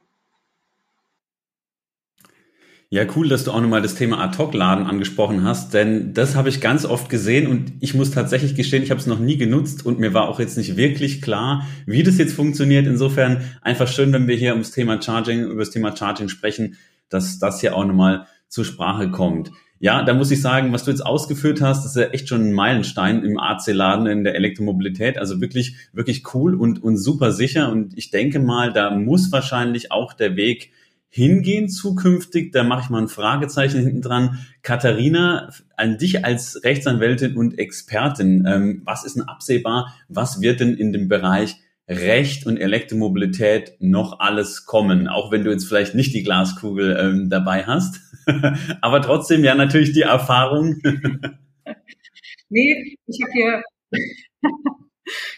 Ja, 2.89 3.03
cool, 3.17 3.27
dass 3.27 3.43
du 3.43 3.51
auch 3.51 3.59
nochmal 3.59 3.81
das 3.81 3.95
Thema 3.95 4.23
Ad-Hoc-Laden 4.23 4.85
angesprochen 4.85 5.43
hast, 5.43 5.73
denn 5.73 6.13
das 6.13 6.37
habe 6.37 6.47
ich 6.47 6.61
ganz 6.61 6.85
oft 6.85 7.09
gesehen 7.09 7.47
und 7.47 7.73
ich 7.81 7.93
muss 7.93 8.11
tatsächlich 8.11 8.55
gestehen, 8.55 8.81
ich 8.81 8.91
habe 8.91 9.01
es 9.01 9.07
noch 9.07 9.19
nie 9.19 9.35
genutzt 9.35 9.85
und 9.85 9.99
mir 9.99 10.13
war 10.13 10.29
auch 10.29 10.39
jetzt 10.39 10.57
nicht 10.57 10.77
wirklich 10.77 11.21
klar, 11.21 11.67
wie 11.85 12.01
das 12.01 12.17
jetzt 12.17 12.33
funktioniert. 12.33 12.87
Insofern 12.87 13.41
einfach 13.61 13.89
schön, 13.89 14.13
wenn 14.13 14.27
wir 14.27 14.37
hier 14.37 14.53
ums 14.53 14.71
Thema 14.71 15.01
Charging, 15.01 15.43
über 15.43 15.59
das 15.59 15.71
Thema 15.71 15.97
Charging 15.97 16.29
sprechen, 16.29 16.77
dass 17.09 17.39
das 17.39 17.59
hier 17.59 17.75
auch 17.75 17.83
nochmal 17.83 18.25
zur 18.47 18.63
Sprache 18.63 19.11
kommt. 19.11 19.51
Ja, 19.79 20.03
da 20.03 20.13
muss 20.13 20.31
ich 20.31 20.41
sagen, 20.41 20.71
was 20.71 20.85
du 20.85 20.91
jetzt 20.91 21.05
ausgeführt 21.05 21.59
hast, 21.59 21.85
ist 21.85 21.97
ja 21.97 22.07
echt 22.07 22.29
schon 22.29 22.41
ein 22.41 22.53
Meilenstein 22.53 23.21
im 23.25 23.37
AC-Laden 23.37 24.07
in 24.07 24.23
der 24.23 24.35
Elektromobilität. 24.35 25.17
Also 25.17 25.41
wirklich, 25.41 25.75
wirklich 25.91 26.33
cool 26.33 26.55
und, 26.55 26.81
und 26.81 26.95
super 26.95 27.33
sicher. 27.33 27.69
Und 27.69 27.97
ich 27.97 28.11
denke 28.11 28.39
mal, 28.39 28.71
da 28.71 28.91
muss 28.91 29.29
wahrscheinlich 29.33 29.91
auch 29.91 30.13
der 30.13 30.37
Weg 30.37 30.71
hingehen 31.09 31.69
zukünftig? 31.69 32.51
Da 32.51 32.63
mache 32.63 32.83
ich 32.83 32.89
mal 32.89 33.01
ein 33.01 33.07
Fragezeichen 33.07 33.81
hinten 33.81 34.01
dran. 34.01 34.39
Katharina, 34.61 35.49
an 35.75 35.97
dich 35.97 36.25
als 36.25 36.63
Rechtsanwältin 36.63 37.35
und 37.37 37.57
Expertin, 37.57 38.45
ähm, 38.47 38.81
was 38.85 39.05
ist 39.05 39.15
denn 39.15 39.23
absehbar? 39.23 39.95
Was 40.07 40.41
wird 40.41 40.59
denn 40.59 40.75
in 40.75 40.91
dem 40.91 41.07
Bereich 41.07 41.55
Recht 41.89 42.45
und 42.45 42.57
Elektromobilität 42.57 43.77
noch 43.79 44.19
alles 44.19 44.65
kommen? 44.65 45.07
Auch 45.07 45.31
wenn 45.31 45.43
du 45.43 45.51
jetzt 45.51 45.65
vielleicht 45.65 45.95
nicht 45.95 46.13
die 46.13 46.23
Glaskugel 46.23 46.97
ähm, 46.99 47.29
dabei 47.29 47.63
hast, 47.63 48.01
aber 48.81 49.01
trotzdem 49.01 49.43
ja 49.43 49.55
natürlich 49.55 49.93
die 49.93 50.01
Erfahrung. 50.01 50.81
nee, 52.49 52.97
ich 53.05 53.19
habe 53.23 53.31
hier, 53.31 53.63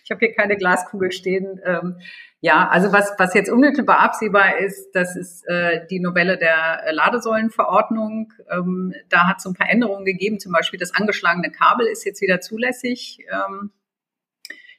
ich 0.03 0.11
habe 0.11 0.19
hier 0.19 0.33
keine 0.33 0.57
Glaskugel 0.57 1.11
stehen. 1.11 1.59
Ähm, 1.63 1.97
ja, 2.41 2.69
also 2.69 2.93
was, 2.93 3.13
was 3.17 3.33
jetzt 3.33 3.51
unmittelbar 3.51 3.99
absehbar 3.99 4.59
ist, 4.59 4.91
das 4.93 5.17
ist 5.17 5.45
äh, 5.47 5.85
die 5.87 5.99
Novelle 5.99 6.37
der 6.37 6.85
äh, 6.85 6.91
Ladesäulenverordnung. 6.93 8.31
Ähm, 8.49 8.93
da 9.09 9.27
hat 9.27 9.37
es 9.39 9.45
ein 9.45 9.55
paar 9.55 9.69
Änderungen 9.69 10.05
gegeben, 10.05 10.39
zum 10.39 10.53
Beispiel 10.53 10.79
das 10.79 10.95
angeschlagene 10.95 11.51
Kabel 11.51 11.85
ist 11.87 12.05
jetzt 12.05 12.21
wieder 12.21 12.39
zulässig. 12.39 13.19
Ähm, 13.29 13.71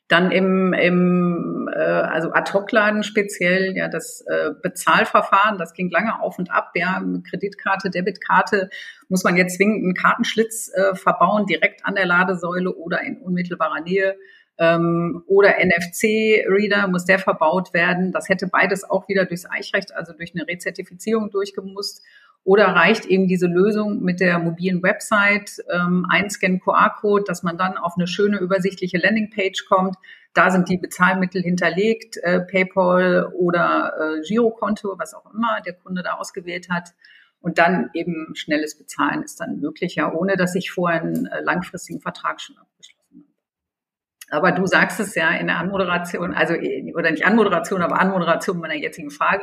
dann 0.08 0.32
im, 0.32 0.72
im 0.72 1.70
äh, 1.72 1.78
also 1.78 2.32
Ad-Hoc-Laden 2.32 3.04
speziell, 3.04 3.76
ja, 3.76 3.88
das 3.88 4.24
äh, 4.26 4.50
Bezahlverfahren, 4.60 5.56
das 5.56 5.72
ging 5.72 5.88
lange 5.88 6.20
auf 6.20 6.38
und 6.38 6.50
ab. 6.50 6.72
Ja, 6.74 7.00
Kreditkarte, 7.28 7.90
Debitkarte 7.90 8.70
muss 9.08 9.22
man 9.22 9.36
jetzt 9.36 9.56
zwingend 9.56 9.84
einen 9.84 9.94
Kartenschlitz 9.94 10.72
äh, 10.74 10.96
verbauen, 10.96 11.46
direkt 11.46 11.84
an 11.84 11.94
der 11.94 12.06
Ladesäule 12.06 12.74
oder 12.74 13.02
in 13.02 13.18
unmittelbarer 13.18 13.82
Nähe 13.82 14.16
ähm, 14.60 15.24
oder 15.26 15.54
NFC-Reader, 15.58 16.86
muss 16.88 17.06
der 17.06 17.18
verbaut 17.18 17.72
werden. 17.72 18.12
Das 18.12 18.28
hätte 18.28 18.46
beides 18.46 18.88
auch 18.88 19.08
wieder 19.08 19.24
durchs 19.24 19.46
Eichrecht, 19.50 19.94
also 19.96 20.12
durch 20.12 20.34
eine 20.34 20.46
Rezertifizierung 20.46 21.30
durchgemusst. 21.30 22.04
Oder 22.44 22.66
reicht 22.68 23.06
eben 23.06 23.26
diese 23.26 23.46
Lösung 23.46 24.02
mit 24.02 24.20
der 24.20 24.38
mobilen 24.38 24.82
Website, 24.82 25.62
ähm, 25.70 26.06
einscannen 26.10 26.60
QR-Code, 26.60 27.24
dass 27.26 27.42
man 27.42 27.58
dann 27.58 27.76
auf 27.76 27.94
eine 27.96 28.06
schöne 28.06 28.38
übersichtliche 28.38 28.98
Landingpage 28.98 29.66
kommt. 29.66 29.96
Da 30.34 30.50
sind 30.50 30.68
die 30.68 30.78
Bezahlmittel 30.78 31.42
hinterlegt, 31.42 32.18
äh, 32.18 32.40
PayPal 32.40 33.32
oder 33.34 33.94
äh, 33.98 34.26
Girokonto, 34.26 34.94
was 34.98 35.14
auch 35.14 35.32
immer 35.34 35.60
der 35.64 35.74
Kunde 35.74 36.02
da 36.02 36.14
ausgewählt 36.14 36.68
hat. 36.70 36.90
Und 37.40 37.58
dann 37.58 37.90
eben 37.94 38.34
schnelles 38.34 38.76
Bezahlen 38.76 39.22
ist 39.22 39.40
dann 39.40 39.60
möglich, 39.60 39.94
ja, 39.94 40.12
ohne 40.12 40.36
dass 40.36 40.54
ich 40.54 40.70
vorher 40.70 41.00
einen 41.00 41.26
äh, 41.26 41.40
langfristigen 41.42 42.00
Vertrag 42.00 42.40
schon 42.40 42.56
abgeschlossen 42.58 42.99
aber 44.30 44.52
du 44.52 44.66
sagst 44.66 45.00
es 45.00 45.14
ja 45.14 45.30
in 45.30 45.48
der 45.48 45.58
Anmoderation, 45.58 46.32
also 46.34 46.54
oder 46.94 47.10
nicht 47.10 47.26
Anmoderation, 47.26 47.82
aber 47.82 48.00
Anmoderation 48.00 48.58
meiner 48.58 48.76
jetzigen 48.76 49.10
Frage. 49.10 49.42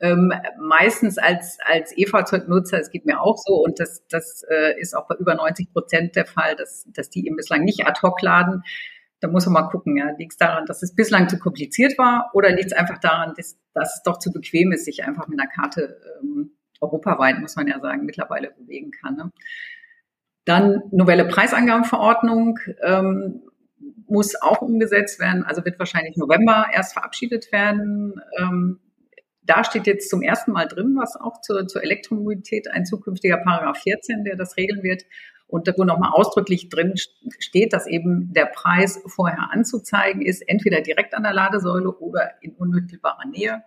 Ähm, 0.00 0.32
meistens 0.58 1.18
als 1.18 1.58
als 1.66 1.92
E-Fahrzeugnutzer, 1.96 2.78
es 2.78 2.90
geht 2.90 3.04
mir 3.04 3.20
auch 3.20 3.36
so 3.36 3.56
und 3.56 3.78
das 3.80 4.06
das 4.08 4.42
äh, 4.48 4.80
ist 4.80 4.96
auch 4.96 5.06
bei 5.06 5.16
über 5.16 5.34
90 5.34 5.72
Prozent 5.72 6.16
der 6.16 6.26
Fall, 6.26 6.56
dass 6.56 6.86
dass 6.94 7.10
die 7.10 7.26
eben 7.26 7.36
bislang 7.36 7.64
nicht 7.64 7.86
ad 7.86 8.00
hoc 8.02 8.22
laden. 8.22 8.62
Da 9.20 9.28
muss 9.28 9.44
man 9.44 9.52
mal 9.52 9.68
gucken, 9.68 9.98
ja, 9.98 10.10
liegt 10.16 10.32
es 10.32 10.38
daran, 10.38 10.64
dass 10.64 10.82
es 10.82 10.94
bislang 10.94 11.28
zu 11.28 11.38
kompliziert 11.38 11.98
war 11.98 12.30
oder 12.32 12.50
liegt 12.50 12.72
es 12.72 12.72
einfach 12.72 12.98
daran, 12.98 13.34
dass, 13.36 13.58
dass 13.74 13.96
es 13.96 14.02
doch 14.02 14.18
zu 14.18 14.32
bequem 14.32 14.72
ist, 14.72 14.86
sich 14.86 15.04
einfach 15.04 15.28
mit 15.28 15.38
einer 15.38 15.50
Karte 15.50 16.00
ähm, 16.22 16.56
europaweit, 16.80 17.38
muss 17.38 17.56
man 17.56 17.68
ja 17.68 17.78
sagen, 17.80 18.06
mittlerweile 18.06 18.50
bewegen 18.52 18.92
kann. 18.92 19.16
Ne? 19.16 19.30
Dann 20.46 20.82
Novelle 20.90 21.26
Preisangabenverordnung. 21.26 22.58
Ähm, 22.82 23.42
muss 24.10 24.40
auch 24.40 24.60
umgesetzt 24.60 25.20
werden, 25.20 25.44
also 25.44 25.64
wird 25.64 25.78
wahrscheinlich 25.78 26.16
November 26.16 26.66
erst 26.72 26.92
verabschiedet 26.92 27.52
werden. 27.52 28.20
Ähm, 28.38 28.80
da 29.42 29.64
steht 29.64 29.86
jetzt 29.86 30.10
zum 30.10 30.22
ersten 30.22 30.52
Mal 30.52 30.66
drin, 30.66 30.96
was 30.98 31.16
auch 31.16 31.40
zur, 31.40 31.66
zur 31.66 31.82
Elektromobilität 31.82 32.68
ein 32.70 32.84
zukünftiger 32.84 33.38
Paragraph 33.38 33.78
14, 33.78 34.24
der 34.24 34.36
das 34.36 34.56
regeln 34.56 34.82
wird. 34.82 35.04
Und 35.46 35.66
wo 35.76 35.82
nochmal 35.82 36.10
ausdrücklich 36.12 36.68
drin 36.68 36.94
steht, 37.40 37.72
dass 37.72 37.88
eben 37.88 38.32
der 38.32 38.46
Preis 38.46 39.02
vorher 39.06 39.50
anzuzeigen 39.50 40.22
ist, 40.22 40.42
entweder 40.42 40.80
direkt 40.80 41.12
an 41.12 41.24
der 41.24 41.32
Ladesäule 41.32 41.90
oder 41.90 42.34
in 42.40 42.52
unmittelbarer 42.52 43.26
Nähe. 43.26 43.64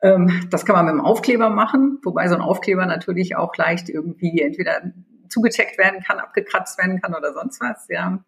Ähm, 0.00 0.48
das 0.50 0.64
kann 0.64 0.74
man 0.74 0.86
mit 0.86 0.94
dem 0.94 1.02
Aufkleber 1.02 1.50
machen, 1.50 1.98
wobei 2.02 2.28
so 2.28 2.34
ein 2.34 2.40
Aufkleber 2.40 2.86
natürlich 2.86 3.36
auch 3.36 3.54
leicht 3.56 3.90
irgendwie 3.90 4.40
entweder 4.40 4.92
zugecheckt 5.28 5.76
werden 5.76 6.02
kann, 6.02 6.18
abgekratzt 6.18 6.78
werden 6.78 7.00
kann 7.02 7.14
oder 7.14 7.34
sonst 7.34 7.60
was. 7.60 7.86
Ja, 7.88 8.24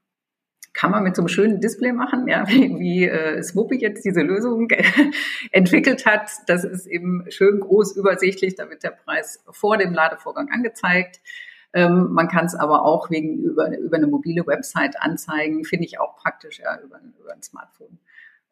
kann 0.78 0.92
man 0.92 1.02
mit 1.02 1.16
so 1.16 1.22
einem 1.22 1.28
schönen 1.28 1.60
Display 1.60 1.92
machen, 1.92 2.28
ja, 2.28 2.46
wie, 2.48 2.78
wie 2.78 3.08
äh, 3.08 3.42
Swoopy 3.42 3.80
jetzt 3.80 4.04
diese 4.04 4.22
Lösung 4.22 4.68
entwickelt 5.50 6.06
hat. 6.06 6.30
Das 6.46 6.62
ist 6.62 6.86
eben 6.86 7.24
schön 7.30 7.58
groß 7.58 7.96
übersichtlich, 7.96 8.54
da 8.54 8.70
wird 8.70 8.84
der 8.84 8.92
Preis 8.92 9.42
vor 9.50 9.76
dem 9.76 9.92
Ladevorgang 9.92 10.48
angezeigt. 10.50 11.20
Ähm, 11.72 12.12
man 12.12 12.28
kann 12.28 12.46
es 12.46 12.54
aber 12.54 12.84
auch 12.84 13.10
wegen 13.10 13.38
über, 13.38 13.76
über 13.76 13.96
eine 13.96 14.06
mobile 14.06 14.46
Website 14.46 15.02
anzeigen, 15.02 15.64
finde 15.64 15.84
ich 15.84 15.98
auch 15.98 16.16
praktisch, 16.16 16.60
ja, 16.60 16.78
über, 16.80 17.00
über 17.20 17.32
ein 17.32 17.42
Smartphone. 17.42 17.98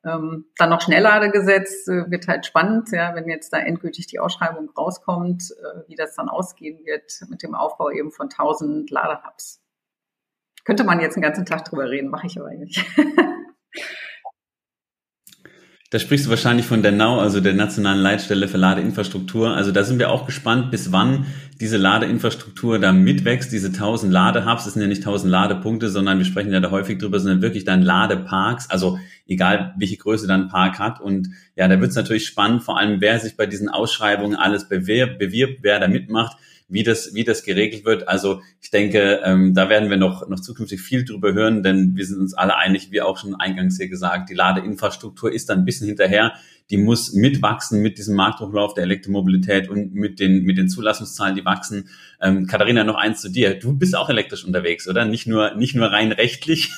Ähm, 0.04 0.46
dann 0.58 0.70
noch 0.70 0.80
Schnellladegesetz 0.80 1.86
äh, 1.86 2.10
wird 2.10 2.26
halt 2.26 2.44
spannend, 2.44 2.90
ja, 2.90 3.14
wenn 3.14 3.28
jetzt 3.28 3.52
da 3.52 3.58
endgültig 3.58 4.08
die 4.08 4.18
Ausschreibung 4.18 4.68
rauskommt, 4.76 5.52
äh, 5.52 5.88
wie 5.88 5.94
das 5.94 6.16
dann 6.16 6.28
ausgehen 6.28 6.84
wird 6.84 7.20
mit 7.30 7.44
dem 7.44 7.54
Aufbau 7.54 7.90
eben 7.90 8.10
von 8.10 8.28
1000 8.28 8.90
Ladehubs. 8.90 9.62
Könnte 10.66 10.82
man 10.82 11.00
jetzt 11.00 11.14
einen 11.14 11.22
ganzen 11.22 11.46
Tag 11.46 11.64
drüber 11.64 11.88
reden, 11.88 12.10
mache 12.10 12.26
ich 12.26 12.38
aber 12.38 12.50
nicht. 12.50 12.84
Da 15.90 16.00
sprichst 16.00 16.26
du 16.26 16.30
wahrscheinlich 16.30 16.66
von 16.66 16.82
der 16.82 16.90
NOW, 16.90 17.20
also 17.20 17.40
der 17.40 17.54
Nationalen 17.54 18.02
Leitstelle 18.02 18.48
für 18.48 18.56
Ladeinfrastruktur. 18.56 19.54
Also 19.54 19.70
da 19.70 19.84
sind 19.84 20.00
wir 20.00 20.10
auch 20.10 20.26
gespannt, 20.26 20.72
bis 20.72 20.90
wann 20.90 21.26
diese 21.60 21.76
Ladeinfrastruktur 21.76 22.80
da 22.80 22.92
mitwächst, 22.92 23.52
diese 23.52 23.68
1000 23.68 24.12
Ladehubs. 24.12 24.64
Das 24.64 24.72
sind 24.72 24.82
ja 24.82 24.88
nicht 24.88 25.06
1000 25.06 25.30
Ladepunkte, 25.30 25.88
sondern 25.88 26.18
wir 26.18 26.24
sprechen 26.24 26.52
ja 26.52 26.58
da 26.58 26.72
häufig 26.72 26.98
drüber, 26.98 27.20
sondern 27.20 27.40
wirklich 27.40 27.64
dann 27.64 27.82
Ladeparks. 27.82 28.68
Also 28.68 28.98
egal, 29.28 29.74
welche 29.78 29.96
Größe 29.96 30.26
dann 30.26 30.48
Park 30.48 30.80
hat. 30.80 31.00
Und 31.00 31.28
ja, 31.54 31.68
da 31.68 31.80
wird 31.80 31.90
es 31.90 31.96
natürlich 31.96 32.26
spannend, 32.26 32.64
vor 32.64 32.76
allem 32.76 33.00
wer 33.00 33.20
sich 33.20 33.36
bei 33.36 33.46
diesen 33.46 33.68
Ausschreibungen 33.68 34.34
alles 34.34 34.68
bewirbt, 34.68 35.20
bewirbt 35.20 35.60
wer 35.62 35.78
da 35.78 35.86
mitmacht 35.86 36.36
wie 36.68 36.82
das, 36.82 37.14
wie 37.14 37.24
das 37.24 37.44
geregelt 37.44 37.84
wird. 37.84 38.08
Also 38.08 38.40
ich 38.60 38.70
denke, 38.70 39.20
ähm, 39.24 39.54
da 39.54 39.68
werden 39.68 39.88
wir 39.88 39.96
noch, 39.96 40.28
noch 40.28 40.40
zukünftig 40.40 40.80
viel 40.80 41.04
drüber 41.04 41.32
hören, 41.32 41.62
denn 41.62 41.96
wir 41.96 42.04
sind 42.04 42.18
uns 42.18 42.34
alle 42.34 42.56
einig, 42.56 42.90
wie 42.90 43.00
auch 43.00 43.18
schon 43.18 43.34
eingangs 43.36 43.76
hier 43.76 43.88
gesagt, 43.88 44.30
die 44.30 44.34
Ladeinfrastruktur 44.34 45.32
ist 45.32 45.48
da 45.48 45.54
ein 45.54 45.64
bisschen 45.64 45.86
hinterher. 45.86 46.32
Die 46.70 46.78
muss 46.78 47.12
mitwachsen 47.12 47.80
mit 47.80 47.98
diesem 47.98 48.16
Marktdrucklauf 48.16 48.74
der 48.74 48.84
Elektromobilität 48.84 49.68
und 49.68 49.94
mit 49.94 50.18
den, 50.18 50.42
mit 50.42 50.58
den 50.58 50.68
Zulassungszahlen, 50.68 51.36
die 51.36 51.44
wachsen. 51.44 51.88
Ähm, 52.20 52.46
Katharina, 52.46 52.82
noch 52.82 52.96
eins 52.96 53.20
zu 53.20 53.28
dir. 53.28 53.56
Du 53.56 53.72
bist 53.78 53.94
auch 53.94 54.08
elektrisch 54.08 54.44
unterwegs, 54.44 54.88
oder? 54.88 55.04
Nicht 55.04 55.28
nur, 55.28 55.54
nicht 55.54 55.76
nur 55.76 55.86
rein 55.92 56.10
rechtlich. 56.10 56.72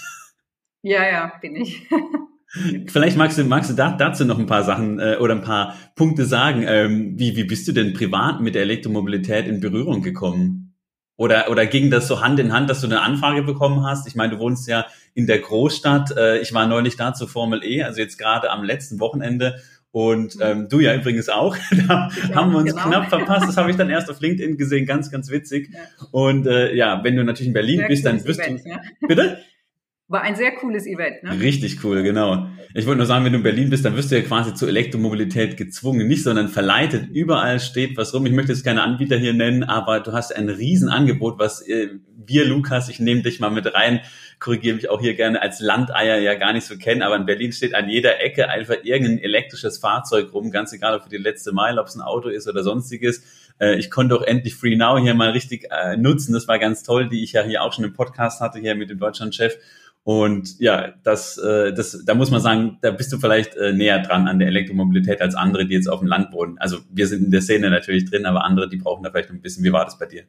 Ja, 0.83 1.05
ja, 1.09 1.33
bin 1.41 1.57
ich. 1.57 1.89
Vielleicht 2.87 3.17
magst 3.17 3.37
du, 3.37 3.45
magst 3.45 3.71
du 3.71 3.75
da, 3.75 3.93
dazu 3.93 4.25
noch 4.25 4.39
ein 4.39 4.47
paar 4.47 4.65
Sachen 4.65 4.99
äh, 4.99 5.17
oder 5.21 5.35
ein 5.35 5.43
paar 5.43 5.75
Punkte 5.95 6.25
sagen. 6.25 6.65
Ähm, 6.67 7.19
wie, 7.19 7.37
wie 7.37 7.45
bist 7.45 7.69
du 7.69 7.73
denn 7.73 7.93
privat 7.93 8.41
mit 8.41 8.55
der 8.55 8.63
Elektromobilität 8.63 9.47
in 9.47 9.61
Berührung 9.61 10.03
gekommen? 10.03 10.75
Oder, 11.17 11.51
oder 11.51 11.67
ging 11.67 11.91
das 11.91 12.07
so 12.07 12.23
Hand 12.23 12.39
in 12.39 12.53
Hand, 12.53 12.71
dass 12.71 12.81
du 12.81 12.87
eine 12.87 13.03
Anfrage 13.03 13.43
bekommen 13.43 13.85
hast? 13.85 14.07
Ich 14.07 14.15
meine, 14.15 14.35
du 14.35 14.39
wohnst 14.39 14.69
ja 14.69 14.87
in 15.15 15.27
der 15.27 15.41
Großstadt. 15.41 16.17
Äh, 16.17 16.39
ich 16.39 16.55
war 16.55 16.67
neulich 16.67 16.97
da 16.97 17.13
zur 17.13 17.29
Formel 17.29 17.63
E, 17.65 17.83
also 17.83 18.01
jetzt 18.01 18.19
gerade 18.19 18.51
am 18.51 18.65
letzten 18.65 18.99
Wochenende. 19.01 19.57
Und 19.91 20.37
ähm, 20.41 20.69
du 20.69 20.81
ja 20.81 20.95
übrigens 20.95 21.29
auch. 21.29 21.57
da 21.71 22.09
ja, 22.29 22.35
haben 22.35 22.53
wir 22.53 22.59
uns 22.59 22.71
genau. 22.71 22.89
knapp 22.89 23.09
verpasst. 23.09 23.49
Das 23.49 23.57
habe 23.57 23.71
ich 23.71 23.77
dann 23.77 23.91
erst 23.91 24.09
auf 24.11 24.21
LinkedIn 24.21 24.57
gesehen. 24.57 24.87
Ganz, 24.87 25.11
ganz 25.11 25.31
witzig. 25.31 25.71
Ja. 25.73 25.81
Und 26.13 26.47
äh, 26.47 26.75
ja, 26.75 27.03
wenn 27.05 27.17
du 27.17 27.25
natürlich 27.25 27.49
in 27.49 27.55
Berlin 27.55 27.79
Sehr 27.79 27.89
bist, 27.89 28.07
dann 28.07 28.25
wirst 28.25 28.41
Event, 28.41 28.65
du. 28.65 28.71
Ja. 28.71 28.81
Bitte? 29.07 29.39
War 30.11 30.23
ein 30.23 30.37
sehr 30.37 30.53
cooles 30.53 30.87
Event, 30.87 31.23
ne? 31.23 31.39
Richtig 31.39 31.85
cool, 31.85 32.03
genau. 32.03 32.49
Ich 32.73 32.87
wollte 32.87 32.97
nur 32.97 33.07
sagen, 33.07 33.27
wenn 33.27 33.33
du 33.33 33.39
in 33.39 33.43
Berlin 33.43 33.69
bist, 33.69 33.85
dann 33.85 33.95
wirst 33.95 34.11
du 34.11 34.17
ja 34.17 34.23
quasi 34.23 34.55
zur 34.55 34.69
Elektromobilität 34.69 35.59
gezwungen, 35.59 36.09
nicht, 36.09 36.23
sondern 36.23 36.49
verleitet. 36.49 37.11
Überall 37.13 37.61
steht 37.61 37.97
was 37.99 38.15
rum. 38.15 38.25
Ich 38.25 38.33
möchte 38.33 38.53
jetzt 38.53 38.65
keine 38.65 38.83
Anbieter 38.83 39.19
hier 39.19 39.35
nennen, 39.35 39.65
aber 39.65 40.01
du 40.01 40.13
hast 40.13 40.35
ein 40.35 40.49
Riesenangebot, 40.49 41.39
was 41.39 41.61
äh, 41.69 41.89
wir, 42.25 42.47
Lukas, 42.47 42.89
ich 42.89 43.01
nehme 43.01 43.21
dich 43.21 43.39
mal 43.39 43.51
mit 43.51 43.75
rein, 43.75 44.01
korrigiere 44.39 44.77
mich 44.77 44.89
auch 44.89 45.01
hier 45.01 45.15
gerne 45.15 45.43
als 45.43 45.61
Landeier 45.61 46.19
ja 46.19 46.35
gar 46.35 46.55
nicht 46.55 46.65
so 46.65 46.79
kennen, 46.79 47.03
aber 47.03 47.17
in 47.17 47.27
Berlin 47.27 47.53
steht 47.53 47.75
an 47.75 47.91
jeder 47.91 48.23
Ecke 48.23 48.49
einfach 48.49 48.77
irgendein 48.83 49.19
elektrisches 49.19 49.77
Fahrzeug 49.77 50.33
rum, 50.33 50.51
ganz 50.51 50.73
egal, 50.73 50.95
ob 50.95 51.03
für 51.03 51.11
die 51.11 51.19
letzte 51.19 51.53
Meile, 51.53 51.81
ob 51.81 51.89
es 51.89 51.97
ein 51.97 52.03
Auto 52.03 52.31
ist 52.31 52.49
oder 52.49 52.63
sonstiges. 52.63 53.23
Äh, 53.61 53.79
ich 53.79 53.91
konnte 53.91 54.15
auch 54.17 54.23
endlich 54.23 54.55
Free 54.55 54.77
Now 54.77 54.99
hier 54.99 55.15
mal 55.15 55.31
richtig 55.31 55.69
äh, 55.71 55.97
nutzen. 55.97 56.33
Das 56.33 56.49
war 56.49 56.59
ganz 56.59 56.83
toll, 56.83 57.09
die 57.09 57.23
ich 57.23 57.33
ja 57.33 57.43
hier 57.43 57.63
auch 57.63 57.73
schon 57.73 57.85
im 57.85 57.93
Podcast 57.93 58.41
hatte, 58.41 58.59
hier 58.59 58.75
mit 58.75 58.89
dem 58.89 58.99
Deutschlandchef. 58.99 59.57
Und 60.09 60.59
ja, 60.59 60.95
das, 61.03 61.37
äh, 61.37 61.75
das, 61.75 62.03
da 62.07 62.15
muss 62.15 62.31
man 62.31 62.41
sagen, 62.41 62.79
da 62.81 62.93
bist 62.93 63.13
du 63.13 63.19
vielleicht 63.19 63.55
äh, 63.57 63.75
näher 63.75 63.99
dran 63.99 64.27
an 64.27 64.39
der 64.39 64.49
Elektromobilität 64.49 65.21
als 65.21 65.35
andere, 65.35 65.67
die 65.67 65.75
jetzt 65.75 65.87
auf 65.87 65.99
dem 66.01 66.09
Land 66.09 66.33
wohnen. 66.33 66.57
Also 66.57 66.79
wir 66.89 67.07
sind 67.07 67.27
in 67.27 67.31
der 67.31 67.43
Szene 67.43 67.69
natürlich 67.69 68.09
drin, 68.09 68.25
aber 68.25 68.43
andere, 68.43 68.71
die 68.71 68.79
brauchen 68.79 69.03
da 69.03 69.11
vielleicht 69.11 69.29
ein 69.29 69.43
bisschen. 69.43 69.65
Wie 69.65 69.73
war 69.75 69.85
das 69.85 69.99
bei 69.99 70.07
dir? 70.07 70.23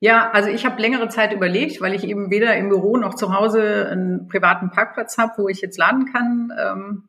Ja, 0.00 0.30
also 0.30 0.48
ich 0.48 0.64
habe 0.64 0.80
längere 0.80 1.10
Zeit 1.10 1.34
überlegt, 1.34 1.82
weil 1.82 1.92
ich 1.92 2.04
eben 2.04 2.30
weder 2.30 2.56
im 2.56 2.70
Büro 2.70 2.96
noch 2.96 3.12
zu 3.12 3.30
Hause 3.38 3.90
einen 3.90 4.26
privaten 4.26 4.70
Parkplatz 4.70 5.18
habe, 5.18 5.34
wo 5.36 5.50
ich 5.50 5.60
jetzt 5.60 5.76
laden 5.76 6.10
kann. 6.10 6.50
Ähm, 6.58 7.07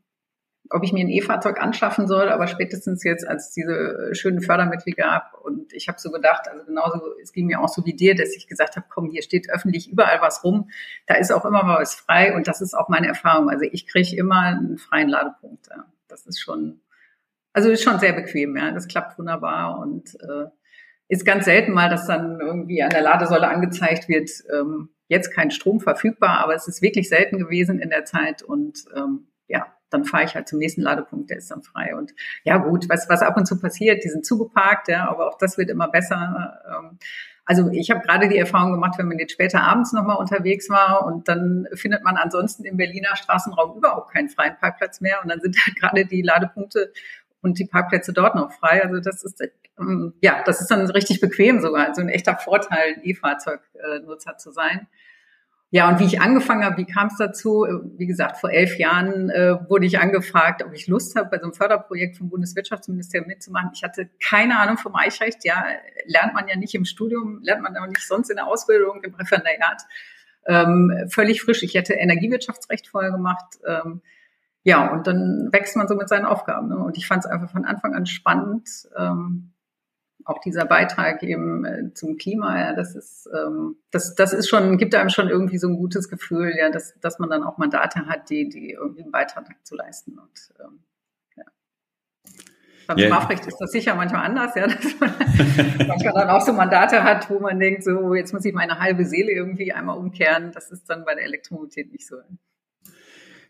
ob 0.71 0.83
ich 0.83 0.93
mir 0.93 1.03
ein 1.03 1.09
E-Fahrzeug 1.09 1.59
anschaffen 1.59 2.07
soll, 2.07 2.29
aber 2.29 2.47
spätestens 2.47 3.03
jetzt, 3.03 3.27
als 3.27 3.51
diese 3.51 4.13
schönen 4.13 4.41
Fördermittel 4.41 4.93
gab 4.93 5.33
und 5.41 5.73
ich 5.73 5.87
habe 5.87 5.99
so 5.99 6.11
gedacht, 6.11 6.47
also 6.47 6.63
genauso, 6.63 7.01
es 7.21 7.33
ging 7.33 7.47
mir 7.47 7.59
auch 7.59 7.69
so 7.69 7.85
wie 7.85 7.95
dir, 7.95 8.15
dass 8.15 8.35
ich 8.35 8.47
gesagt 8.47 8.75
habe, 8.75 8.85
komm, 8.89 9.09
hier 9.09 9.23
steht 9.23 9.49
öffentlich 9.49 9.89
überall 9.89 10.21
was 10.21 10.43
rum, 10.43 10.69
da 11.07 11.15
ist 11.15 11.31
auch 11.31 11.45
immer 11.45 11.63
mal 11.63 11.79
was 11.79 11.95
frei 11.95 12.35
und 12.35 12.47
das 12.47 12.61
ist 12.61 12.75
auch 12.75 12.87
meine 12.87 13.07
Erfahrung. 13.07 13.49
Also 13.49 13.65
ich 13.71 13.87
kriege 13.87 14.15
immer 14.15 14.41
einen 14.41 14.77
freien 14.77 15.09
Ladepunkt. 15.09 15.67
Ja. 15.69 15.85
Das 16.07 16.27
ist 16.27 16.39
schon, 16.39 16.81
also 17.53 17.69
ist 17.69 17.83
schon 17.83 17.99
sehr 17.99 18.13
bequem, 18.13 18.55
ja, 18.55 18.71
das 18.71 18.87
klappt 18.87 19.17
wunderbar 19.17 19.79
und 19.79 20.15
äh, 20.21 20.49
ist 21.07 21.25
ganz 21.25 21.45
selten 21.45 21.73
mal, 21.73 21.89
dass 21.89 22.05
dann 22.05 22.39
irgendwie 22.39 22.83
an 22.83 22.91
der 22.91 23.01
Ladesäule 23.01 23.47
angezeigt 23.47 24.07
wird, 24.07 24.29
ähm, 24.53 24.89
jetzt 25.07 25.33
kein 25.33 25.49
Strom 25.49 25.79
verfügbar, 25.79 26.37
aber 26.43 26.53
es 26.53 26.67
ist 26.67 26.83
wirklich 26.83 27.09
selten 27.09 27.39
gewesen 27.39 27.79
in 27.79 27.89
der 27.89 28.05
Zeit 28.05 28.43
und 28.43 28.85
ähm, 28.95 29.28
dann 29.89 30.05
fahre 30.05 30.23
ich 30.23 30.35
halt 30.35 30.47
zum 30.47 30.59
nächsten 30.59 30.81
Ladepunkt, 30.81 31.29
der 31.29 31.37
ist 31.37 31.51
dann 31.51 31.63
frei. 31.63 31.95
Und 31.95 32.13
ja 32.43 32.57
gut, 32.57 32.87
was, 32.89 33.09
was 33.09 33.21
ab 33.21 33.37
und 33.37 33.45
zu 33.45 33.59
passiert, 33.59 34.03
die 34.03 34.09
sind 34.09 34.25
zugeparkt, 34.25 34.87
ja, 34.87 35.09
aber 35.09 35.27
auch 35.27 35.37
das 35.37 35.57
wird 35.57 35.69
immer 35.69 35.87
besser. 35.87 36.61
Ähm, 36.67 36.97
also 37.45 37.69
ich 37.71 37.89
habe 37.89 38.01
gerade 38.01 38.29
die 38.29 38.37
Erfahrung 38.37 38.73
gemacht, 38.73 38.99
wenn 38.99 39.07
man 39.07 39.17
jetzt 39.17 39.31
später 39.31 39.63
abends 39.63 39.91
nochmal 39.91 40.17
unterwegs 40.17 40.69
war 40.69 41.05
und 41.05 41.27
dann 41.27 41.67
findet 41.73 42.03
man 42.03 42.15
ansonsten 42.15 42.63
im 42.63 42.77
Berliner 42.77 43.15
Straßenraum 43.15 43.75
überhaupt 43.77 44.13
keinen 44.13 44.29
freien 44.29 44.55
Parkplatz 44.59 45.01
mehr 45.01 45.19
und 45.23 45.29
dann 45.29 45.41
sind 45.41 45.57
halt 45.65 45.75
gerade 45.79 46.05
die 46.05 46.21
Ladepunkte 46.21 46.93
und 47.41 47.57
die 47.57 47.65
Parkplätze 47.65 48.13
dort 48.13 48.35
noch 48.35 48.51
frei. 48.51 48.83
Also 48.83 48.99
das 48.99 49.23
ist 49.23 49.41
ähm, 49.79 50.13
ja, 50.21 50.43
das 50.45 50.61
ist 50.61 50.69
dann 50.69 50.85
richtig 50.91 51.21
bequem 51.21 51.61
sogar. 51.61 51.87
Also 51.87 52.01
ein 52.01 52.09
echter 52.09 52.37
Vorteil, 52.37 52.97
E-Fahrzeugnutzer 53.01 54.37
zu 54.37 54.51
sein. 54.51 54.87
Ja, 55.71 55.87
und 55.87 55.99
wie 55.99 56.05
ich 56.05 56.19
angefangen 56.19 56.65
habe, 56.65 56.77
wie 56.77 56.85
kam 56.85 57.07
es 57.07 57.17
dazu? 57.17 57.67
Wie 57.95 58.07
gesagt, 58.07 58.37
vor 58.37 58.49
elf 58.49 58.79
Jahren 58.79 59.29
äh, 59.29 59.55
wurde 59.69 59.85
ich 59.85 59.99
angefragt, 59.99 60.63
ob 60.65 60.73
ich 60.73 60.87
Lust 60.87 61.15
habe, 61.15 61.29
bei 61.29 61.37
so 61.37 61.43
einem 61.43 61.53
Förderprojekt 61.53 62.17
vom 62.17 62.29
Bundeswirtschaftsministerium 62.29 63.27
mitzumachen. 63.27 63.69
Ich 63.75 63.83
hatte 63.83 64.09
keine 64.23 64.59
Ahnung 64.59 64.77
vom 64.77 64.95
Eichrecht. 64.95 65.45
Ja, 65.45 65.63
lernt 66.05 66.33
man 66.33 66.47
ja 66.47 66.55
nicht 66.55 66.73
im 66.73 66.85
Studium, 66.85 67.41
lernt 67.43 67.61
man 67.61 67.77
auch 67.77 67.85
nicht 67.85 68.01
sonst 68.01 68.31
in 68.31 68.37
der 68.37 68.47
Ausbildung, 68.47 69.03
im 69.03 69.13
Referendariat. 69.13 69.83
Ähm, 70.47 71.07
völlig 71.11 71.43
frisch. 71.43 71.61
Ich 71.61 71.75
hätte 71.75 71.93
Energiewirtschaftsrecht 71.93 72.87
vorher 72.87 73.11
gemacht. 73.11 73.59
Ähm, 73.67 74.01
ja, 74.63 74.91
und 74.91 75.05
dann 75.05 75.49
wächst 75.51 75.75
man 75.75 75.87
so 75.87 75.93
mit 75.93 76.09
seinen 76.09 76.25
Aufgaben. 76.25 76.69
Ne? 76.69 76.77
Und 76.79 76.97
ich 76.97 77.05
fand 77.05 77.25
es 77.25 77.29
einfach 77.29 77.51
von 77.51 77.65
Anfang 77.65 77.93
an 77.93 78.07
spannend. 78.07 78.67
Ähm, 78.97 79.51
auch 80.29 80.39
dieser 80.39 80.65
Beitrag 80.65 81.23
eben 81.23 81.65
äh, 81.65 81.93
zum 81.93 82.17
Klima, 82.17 82.59
ja, 82.59 82.73
das 82.73 82.95
ist, 82.95 83.29
ähm, 83.33 83.77
das, 83.91 84.15
das 84.15 84.31
ist 84.33 84.47
schon, 84.47 84.77
gibt 84.77 84.93
einem 84.95 85.09
schon 85.09 85.27
irgendwie 85.27 85.57
so 85.57 85.67
ein 85.67 85.75
gutes 85.75 86.07
Gefühl, 86.09 86.53
ja, 86.57 86.69
dass, 86.69 86.97
dass 86.99 87.19
man 87.19 87.29
dann 87.29 87.43
auch 87.43 87.57
Mandate 87.57 88.05
hat, 88.05 88.29
die, 88.29 88.47
die 88.47 88.71
irgendwie 88.71 89.03
einen 89.03 89.11
Beitrag 89.11 89.45
zu 89.63 89.75
leisten. 89.75 90.19
Und 90.19 90.53
ähm, 90.59 90.79
ja. 91.35 91.43
Beim 92.87 92.97
yeah. 92.97 93.07
Strafrecht 93.07 93.45
ist 93.47 93.57
das 93.57 93.71
sicher 93.71 93.95
manchmal 93.95 94.25
anders, 94.25 94.55
ja, 94.55 94.67
dass 94.67 94.99
man 94.99 95.13
manchmal 95.87 96.13
dann 96.13 96.29
auch 96.29 96.41
so 96.41 96.53
Mandate 96.53 97.03
hat, 97.03 97.29
wo 97.29 97.39
man 97.39 97.59
denkt, 97.59 97.83
so 97.83 98.13
jetzt 98.13 98.33
muss 98.33 98.45
ich 98.45 98.53
meine 98.53 98.79
halbe 98.79 99.05
Seele 99.05 99.31
irgendwie 99.31 99.73
einmal 99.73 99.97
umkehren. 99.97 100.51
Das 100.53 100.71
ist 100.71 100.89
dann 100.89 101.05
bei 101.05 101.15
der 101.15 101.25
Elektromobilität 101.25 101.91
nicht 101.91 102.07
so. 102.07 102.17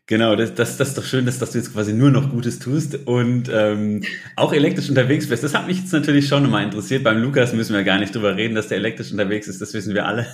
Genau, 0.09 0.35
das, 0.35 0.55
das, 0.55 0.75
das 0.77 0.87
ist 0.87 0.97
doch 0.97 1.03
schön, 1.03 1.27
dass, 1.27 1.37
dass 1.37 1.51
du 1.51 1.59
jetzt 1.59 1.71
quasi 1.71 1.93
nur 1.93 2.09
noch 2.09 2.31
Gutes 2.31 2.57
tust 2.57 3.05
und 3.05 3.47
ähm, 3.53 4.01
auch 4.35 4.53
elektrisch 4.53 4.89
unterwegs 4.89 5.29
bist. 5.29 5.43
Das 5.43 5.53
hat 5.53 5.67
mich 5.67 5.81
jetzt 5.81 5.93
natürlich 5.93 6.27
schon 6.27 6.41
nochmal 6.41 6.63
interessiert. 6.63 7.03
Beim 7.03 7.21
Lukas 7.21 7.53
müssen 7.53 7.75
wir 7.75 7.83
gar 7.83 7.99
nicht 7.99 8.15
drüber 8.15 8.35
reden, 8.35 8.55
dass 8.55 8.69
der 8.69 8.79
elektrisch 8.79 9.11
unterwegs 9.11 9.47
ist, 9.47 9.61
das 9.61 9.71
wissen 9.75 9.93
wir 9.93 10.07
alle. 10.07 10.25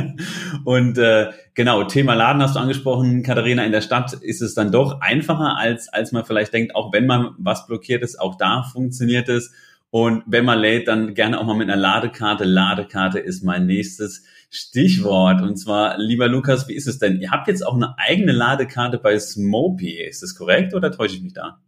und 0.64 0.96
äh, 0.96 1.32
genau, 1.52 1.84
Thema 1.84 2.14
Laden 2.14 2.40
hast 2.40 2.56
du 2.56 2.60
angesprochen, 2.60 3.22
Katharina, 3.22 3.62
in 3.66 3.72
der 3.72 3.82
Stadt 3.82 4.14
ist 4.14 4.40
es 4.40 4.54
dann 4.54 4.72
doch 4.72 5.02
einfacher, 5.02 5.58
als, 5.58 5.90
als 5.90 6.12
man 6.12 6.24
vielleicht 6.24 6.54
denkt, 6.54 6.74
auch 6.74 6.90
wenn 6.94 7.04
man 7.04 7.34
was 7.36 7.66
blockiert 7.66 8.02
ist, 8.02 8.18
auch 8.18 8.38
da 8.38 8.62
funktioniert 8.62 9.28
es. 9.28 9.52
Und 9.90 10.22
wenn 10.24 10.46
man 10.46 10.60
lädt, 10.60 10.88
dann 10.88 11.12
gerne 11.12 11.38
auch 11.38 11.44
mal 11.44 11.56
mit 11.56 11.68
einer 11.68 11.78
Ladekarte. 11.78 12.44
Ladekarte 12.44 13.18
ist 13.18 13.44
mein 13.44 13.66
nächstes 13.66 14.24
Stichwort. 14.50 15.42
Und 15.42 15.56
zwar, 15.56 15.98
lieber 15.98 16.28
Lukas, 16.28 16.68
wie 16.68 16.74
ist 16.74 16.88
es 16.88 16.98
denn? 16.98 17.20
Ihr 17.20 17.30
habt 17.30 17.48
jetzt 17.48 17.64
auch 17.64 17.74
eine 17.74 17.96
eigene 17.98 18.32
Ladekarte 18.32 18.98
bei 18.98 19.18
Smopy. 19.18 20.02
Ist 20.02 20.22
das 20.22 20.34
korrekt 20.34 20.74
oder 20.74 20.90
täusche 20.90 21.16
ich 21.16 21.22
mich 21.22 21.34
da? 21.34 21.60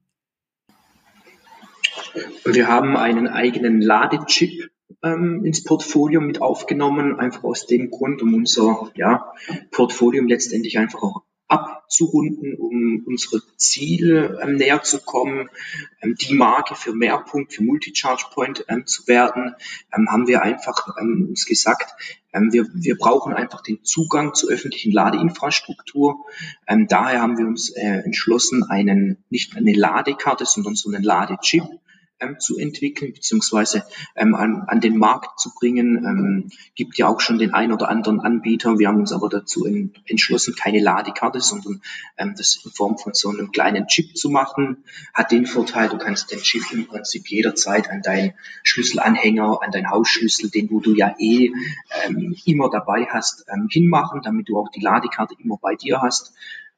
Wir 2.44 2.68
haben 2.68 2.96
einen 2.96 3.28
eigenen 3.28 3.80
Ladechip 3.80 4.70
ähm, 5.02 5.44
ins 5.44 5.64
Portfolio 5.64 6.20
mit 6.20 6.42
aufgenommen, 6.42 7.18
einfach 7.18 7.44
aus 7.44 7.66
dem 7.66 7.90
Grund, 7.90 8.20
um 8.20 8.34
unser 8.34 8.90
ja, 8.94 9.32
Portfolio 9.70 10.24
letztendlich 10.24 10.78
einfach 10.78 11.02
auch 11.02 11.22
abzurunden, 11.52 12.54
um 12.54 13.04
unsere 13.06 13.42
Ziele 13.56 14.40
ähm, 14.42 14.56
näher 14.56 14.82
zu 14.82 15.00
kommen, 15.00 15.50
ähm, 16.00 16.14
die 16.14 16.34
Marke 16.34 16.74
für 16.74 16.94
Mehrpunkt, 16.94 17.52
für 17.52 17.62
Multi-Charge 17.62 18.24
Point 18.32 18.64
ähm, 18.68 18.86
zu 18.86 19.06
werden, 19.06 19.54
ähm, 19.94 20.08
haben 20.10 20.26
wir 20.26 20.42
einfach 20.42 20.96
ähm, 20.98 21.26
uns 21.28 21.44
gesagt, 21.44 21.94
ähm, 22.32 22.52
wir, 22.52 22.66
wir 22.72 22.96
brauchen 22.96 23.34
einfach 23.34 23.60
den 23.60 23.84
Zugang 23.84 24.32
zur 24.32 24.50
öffentlichen 24.50 24.92
Ladeinfrastruktur. 24.92 26.24
daher 26.88 27.20
haben 27.20 27.36
wir 27.36 27.46
uns 27.46 27.70
äh, 27.70 28.02
entschlossen, 28.04 28.64
einen, 28.64 29.22
nicht 29.28 29.54
eine 29.56 29.74
Ladekarte, 29.74 30.46
sondern 30.46 30.74
so 30.74 30.88
einen 30.90 31.02
Ladechip 31.02 31.64
ähm, 32.22 32.38
zu 32.38 32.58
entwickeln 32.58 33.12
beziehungsweise 33.12 33.84
ähm, 34.16 34.34
an, 34.34 34.62
an 34.66 34.80
den 34.80 34.96
Markt 34.96 35.40
zu 35.40 35.50
bringen. 35.54 36.04
Ähm, 36.04 36.50
gibt 36.74 36.96
ja 36.98 37.08
auch 37.08 37.20
schon 37.20 37.38
den 37.38 37.52
ein 37.52 37.72
oder 37.72 37.88
anderen 37.88 38.20
Anbieter. 38.20 38.78
Wir 38.78 38.88
haben 38.88 39.00
uns 39.00 39.12
aber 39.12 39.28
dazu 39.28 39.64
in, 39.64 39.92
entschlossen, 40.06 40.54
keine 40.54 40.80
Ladekarte, 40.80 41.40
sondern 41.40 41.82
ähm, 42.16 42.34
das 42.36 42.60
in 42.64 42.70
Form 42.70 42.98
von 42.98 43.14
so 43.14 43.28
einem 43.30 43.50
kleinen 43.52 43.86
Chip 43.86 44.16
zu 44.16 44.30
machen. 44.30 44.84
Hat 45.12 45.32
den 45.32 45.46
Vorteil, 45.46 45.88
du 45.88 45.98
kannst 45.98 46.30
den 46.30 46.40
Chip 46.40 46.62
im 46.72 46.86
Prinzip 46.86 47.28
jederzeit 47.28 47.90
an 47.90 48.02
deinen 48.02 48.34
Schlüsselanhänger, 48.62 49.58
an 49.62 49.70
deinen 49.70 49.90
Hausschlüssel, 49.90 50.50
den 50.50 50.68
du, 50.68 50.80
du 50.80 50.94
ja 50.94 51.14
eh 51.18 51.50
ähm, 52.04 52.36
immer 52.44 52.70
dabei 52.70 53.06
hast, 53.10 53.44
ähm, 53.52 53.68
hinmachen, 53.70 54.20
damit 54.22 54.48
du 54.48 54.58
auch 54.58 54.68
die 54.70 54.80
Ladekarte 54.80 55.34
immer 55.42 55.58
bei 55.60 55.74
dir 55.74 56.00
hast. 56.00 56.32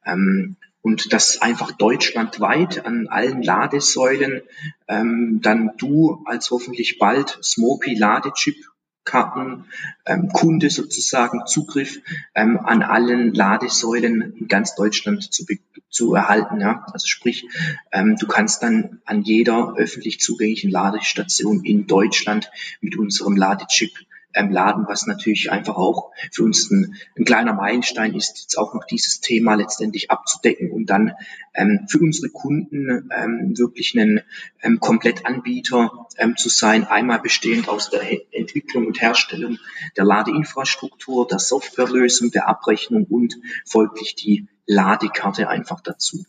Ähm, 0.05 0.57
und 0.85 1.13
das 1.13 1.41
einfach 1.41 1.71
deutschlandweit 1.71 2.85
an 2.85 3.07
allen 3.07 3.41
Ladesäulen 3.41 4.43
ähm, 4.87 5.39
dann 5.41 5.71
du 5.77 6.21
als 6.25 6.51
hoffentlich 6.51 6.99
bald 6.99 7.39
Smopy 7.41 7.95
Ladechip 7.95 8.55
Karten, 9.03 9.65
ähm, 10.05 10.29
Kunde 10.29 10.69
sozusagen 10.69 11.47
Zugriff 11.47 11.99
ähm, 12.35 12.59
an 12.63 12.83
allen 12.83 13.33
Ladesäulen 13.33 14.35
in 14.37 14.47
ganz 14.47 14.75
Deutschland 14.75 15.33
zu, 15.33 15.43
zu 15.89 16.13
erhalten. 16.13 16.61
Ja? 16.61 16.85
Also 16.93 17.07
sprich, 17.07 17.47
ähm, 17.91 18.15
du 18.19 18.27
kannst 18.27 18.61
dann 18.61 19.01
an 19.05 19.23
jeder 19.23 19.73
öffentlich 19.77 20.19
zugänglichen 20.19 20.69
Ladestation 20.69 21.65
in 21.65 21.87
Deutschland 21.87 22.51
mit 22.79 22.95
unserem 22.95 23.35
Ladechip 23.35 23.91
ähm, 24.35 24.51
laden, 24.51 24.85
was 24.87 25.07
natürlich 25.07 25.51
einfach 25.51 25.75
auch 25.75 26.11
für 26.31 26.43
uns 26.43 26.69
ein, 26.69 26.95
ein, 27.17 27.25
kleiner 27.25 27.53
Meilenstein 27.53 28.13
ist, 28.13 28.41
jetzt 28.41 28.57
auch 28.57 28.73
noch 28.73 28.85
dieses 28.85 29.21
Thema 29.21 29.55
letztendlich 29.55 30.11
abzudecken 30.11 30.71
und 30.71 30.89
dann 30.89 31.13
ähm, 31.53 31.85
für 31.89 31.99
unsere 31.99 32.29
Kunden 32.29 33.09
ähm, 33.11 33.57
wirklich 33.57 33.97
einen 33.97 34.21
ähm, 34.61 34.79
Komplettanbieter 34.79 36.07
ähm, 36.17 36.37
zu 36.37 36.49
sein, 36.49 36.85
einmal 36.85 37.19
bestehend 37.19 37.69
aus 37.69 37.89
der 37.89 38.01
Entwicklung 38.33 38.85
und 38.87 39.01
Herstellung 39.01 39.57
der 39.97 40.05
Ladeinfrastruktur, 40.05 41.27
der 41.27 41.39
Softwarelösung, 41.39 42.31
der 42.31 42.47
Abrechnung 42.47 43.05
und 43.05 43.37
folglich 43.65 44.15
die 44.15 44.47
Ladekarte 44.67 45.47
einfach 45.47 45.81
dazu. 45.81 46.25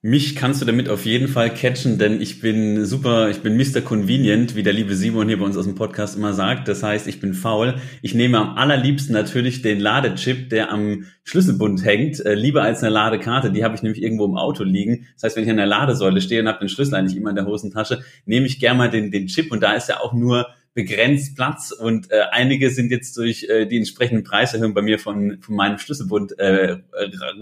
Mich 0.00 0.36
kannst 0.36 0.62
du 0.62 0.64
damit 0.64 0.88
auf 0.88 1.04
jeden 1.06 1.26
Fall 1.26 1.52
catchen, 1.52 1.98
denn 1.98 2.20
ich 2.20 2.40
bin 2.40 2.84
super, 2.84 3.30
ich 3.30 3.40
bin 3.40 3.56
Mr. 3.56 3.80
Convenient, 3.80 4.54
wie 4.54 4.62
der 4.62 4.72
liebe 4.72 4.94
Simon 4.94 5.26
hier 5.26 5.40
bei 5.40 5.44
uns 5.44 5.56
aus 5.56 5.64
dem 5.64 5.74
Podcast 5.74 6.16
immer 6.16 6.32
sagt. 6.34 6.68
Das 6.68 6.84
heißt, 6.84 7.08
ich 7.08 7.18
bin 7.18 7.34
faul. 7.34 7.74
Ich 8.00 8.14
nehme 8.14 8.38
am 8.38 8.56
allerliebsten 8.56 9.12
natürlich 9.12 9.60
den 9.60 9.80
Ladechip, 9.80 10.50
der 10.50 10.70
am 10.70 11.06
Schlüsselbund 11.24 11.84
hängt, 11.84 12.24
äh, 12.24 12.34
lieber 12.34 12.62
als 12.62 12.80
eine 12.84 12.94
Ladekarte. 12.94 13.50
Die 13.50 13.64
habe 13.64 13.74
ich 13.74 13.82
nämlich 13.82 14.00
irgendwo 14.00 14.26
im 14.26 14.36
Auto 14.36 14.62
liegen. 14.62 15.08
Das 15.14 15.24
heißt, 15.24 15.36
wenn 15.36 15.42
ich 15.42 15.50
an 15.50 15.56
der 15.56 15.66
Ladesäule 15.66 16.20
stehe 16.20 16.42
und 16.42 16.46
habe 16.46 16.60
den 16.60 16.68
Schlüssel 16.68 16.94
eigentlich 16.94 17.16
immer 17.16 17.30
in 17.30 17.36
der 17.36 17.46
Hosentasche, 17.46 18.04
nehme 18.24 18.46
ich 18.46 18.60
gerne 18.60 18.78
mal 18.78 18.90
den, 18.90 19.10
den 19.10 19.26
Chip 19.26 19.50
und 19.50 19.64
da 19.64 19.72
ist 19.72 19.88
ja 19.88 19.98
auch 19.98 20.12
nur 20.12 20.46
begrenzt 20.78 21.34
Platz 21.34 21.72
und 21.72 22.12
äh, 22.12 22.20
einige 22.30 22.70
sind 22.70 22.92
jetzt 22.92 23.16
durch 23.16 23.48
äh, 23.48 23.66
die 23.66 23.78
entsprechenden 23.78 24.22
Preiserhöhungen 24.22 24.74
bei 24.74 24.82
mir 24.82 25.00
von, 25.00 25.38
von 25.40 25.56
meinem 25.56 25.76
Schlüsselbund 25.76 26.38
äh, 26.38 26.76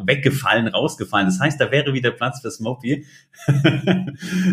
weggefallen, 0.04 0.68
rausgefallen. 0.68 1.26
Das 1.26 1.38
heißt, 1.38 1.60
da 1.60 1.70
wäre 1.70 1.92
wieder 1.92 2.12
Platz 2.12 2.40
für 2.40 2.50
Smokey. 2.50 3.04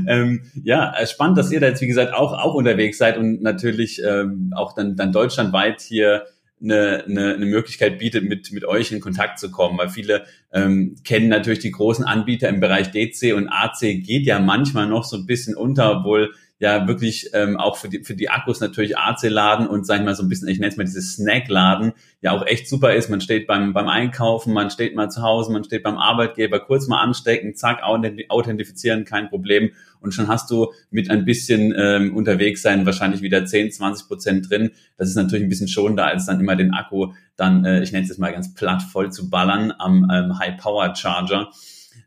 ähm, 0.08 0.42
ja, 0.66 0.94
äh, 0.98 1.08
spannend, 1.08 1.38
dass 1.38 1.50
ihr 1.50 1.62
da 1.62 1.68
jetzt, 1.68 1.80
wie 1.80 1.88
gesagt, 1.88 2.14
auch, 2.14 2.34
auch 2.34 2.56
unterwegs 2.56 2.98
seid 2.98 3.18
und 3.18 3.42
natürlich 3.42 4.02
ähm, 4.06 4.52
auch 4.54 4.76
dann, 4.76 4.98
dann 4.98 5.14
deutschlandweit 5.14 5.80
hier 5.80 6.26
eine, 6.64 7.04
eine, 7.06 7.34
eine 7.36 7.46
Möglichkeit 7.46 8.00
bietet, 8.00 8.24
mit, 8.24 8.52
mit 8.52 8.66
euch 8.66 8.92
in 8.92 9.02
Kontakt 9.02 9.40
zu 9.40 9.52
kommen, 9.52 9.78
weil 9.78 9.90
viele 9.90 10.26
ähm, 10.52 10.96
kennen 11.04 11.28
natürlich 11.28 11.60
die 11.60 11.72
großen 11.72 12.06
Anbieter 12.06 12.50
im 12.50 12.60
Bereich 12.60 12.92
DC 12.92 13.36
und 13.36 13.50
AC 13.50 13.80
geht 13.80 14.26
ja 14.26 14.40
manchmal 14.40 14.88
noch 14.88 15.04
so 15.04 15.18
ein 15.18 15.26
bisschen 15.26 15.56
unter, 15.56 16.00
obwohl 16.00 16.32
ja 16.64 16.88
wirklich 16.88 17.30
ähm, 17.34 17.58
auch 17.58 17.76
für 17.76 17.90
die, 17.90 18.06
für 18.06 18.16
die 18.16 18.30
Akkus 18.30 18.62
natürlich 18.62 18.98
AC-Laden 18.98 19.68
und 19.68 19.86
sag 19.86 20.00
ich 20.00 20.06
mal 20.06 20.16
so 20.16 20.24
ein 20.24 20.30
bisschen, 20.30 20.48
ich 20.48 20.60
nenne 20.60 20.72
es 20.72 20.78
mal 20.78 20.86
dieses 20.86 21.16
Snack-Laden, 21.16 21.92
ja 22.22 22.32
auch 22.32 22.46
echt 22.46 22.70
super 22.70 22.94
ist. 22.94 23.10
Man 23.10 23.20
steht 23.20 23.48
beim, 23.48 23.74
beim 23.74 23.90
Einkaufen, 23.90 24.54
man 24.54 24.70
steht 24.70 24.96
mal 24.96 25.10
zu 25.10 25.22
Hause, 25.22 25.52
man 25.52 25.66
steht 25.66 25.84
beim 25.84 25.98
Arbeitgeber, 25.98 26.62
kurz 26.62 26.88
mal 26.88 27.02
anstecken, 27.02 27.56
zack, 27.56 27.82
authentifizieren, 27.84 29.04
kein 29.04 29.28
Problem. 29.28 29.72
Und 30.04 30.14
schon 30.14 30.28
hast 30.28 30.52
du 30.52 30.72
mit 30.92 31.10
ein 31.10 31.26
bisschen 31.26 31.74
ähm, 31.76 32.16
unterwegs 32.16 32.62
sein 32.62 32.86
wahrscheinlich 32.86 33.22
wieder 33.22 33.46
10, 33.46 33.72
20 33.72 34.08
Prozent 34.08 34.50
drin. 34.50 34.72
Das 34.98 35.10
ist 35.10 35.16
natürlich 35.16 35.46
ein 35.46 35.50
bisschen 35.50 35.70
schonender, 35.70 36.06
als 36.06 36.26
dann 36.26 36.40
immer 36.40 36.56
den 36.56 36.74
Akku 36.74 37.14
dann, 37.38 37.66
äh, 37.66 37.82
ich 37.82 37.92
nenne 37.94 38.04
es 38.04 38.10
jetzt 38.10 38.20
mal 38.20 38.34
ganz 38.34 38.54
platt, 38.54 38.84
voll 38.84 39.12
zu 39.12 39.30
ballern 39.30 39.74
am 39.78 40.10
ähm, 40.12 40.38
High-Power-Charger. 40.38 41.50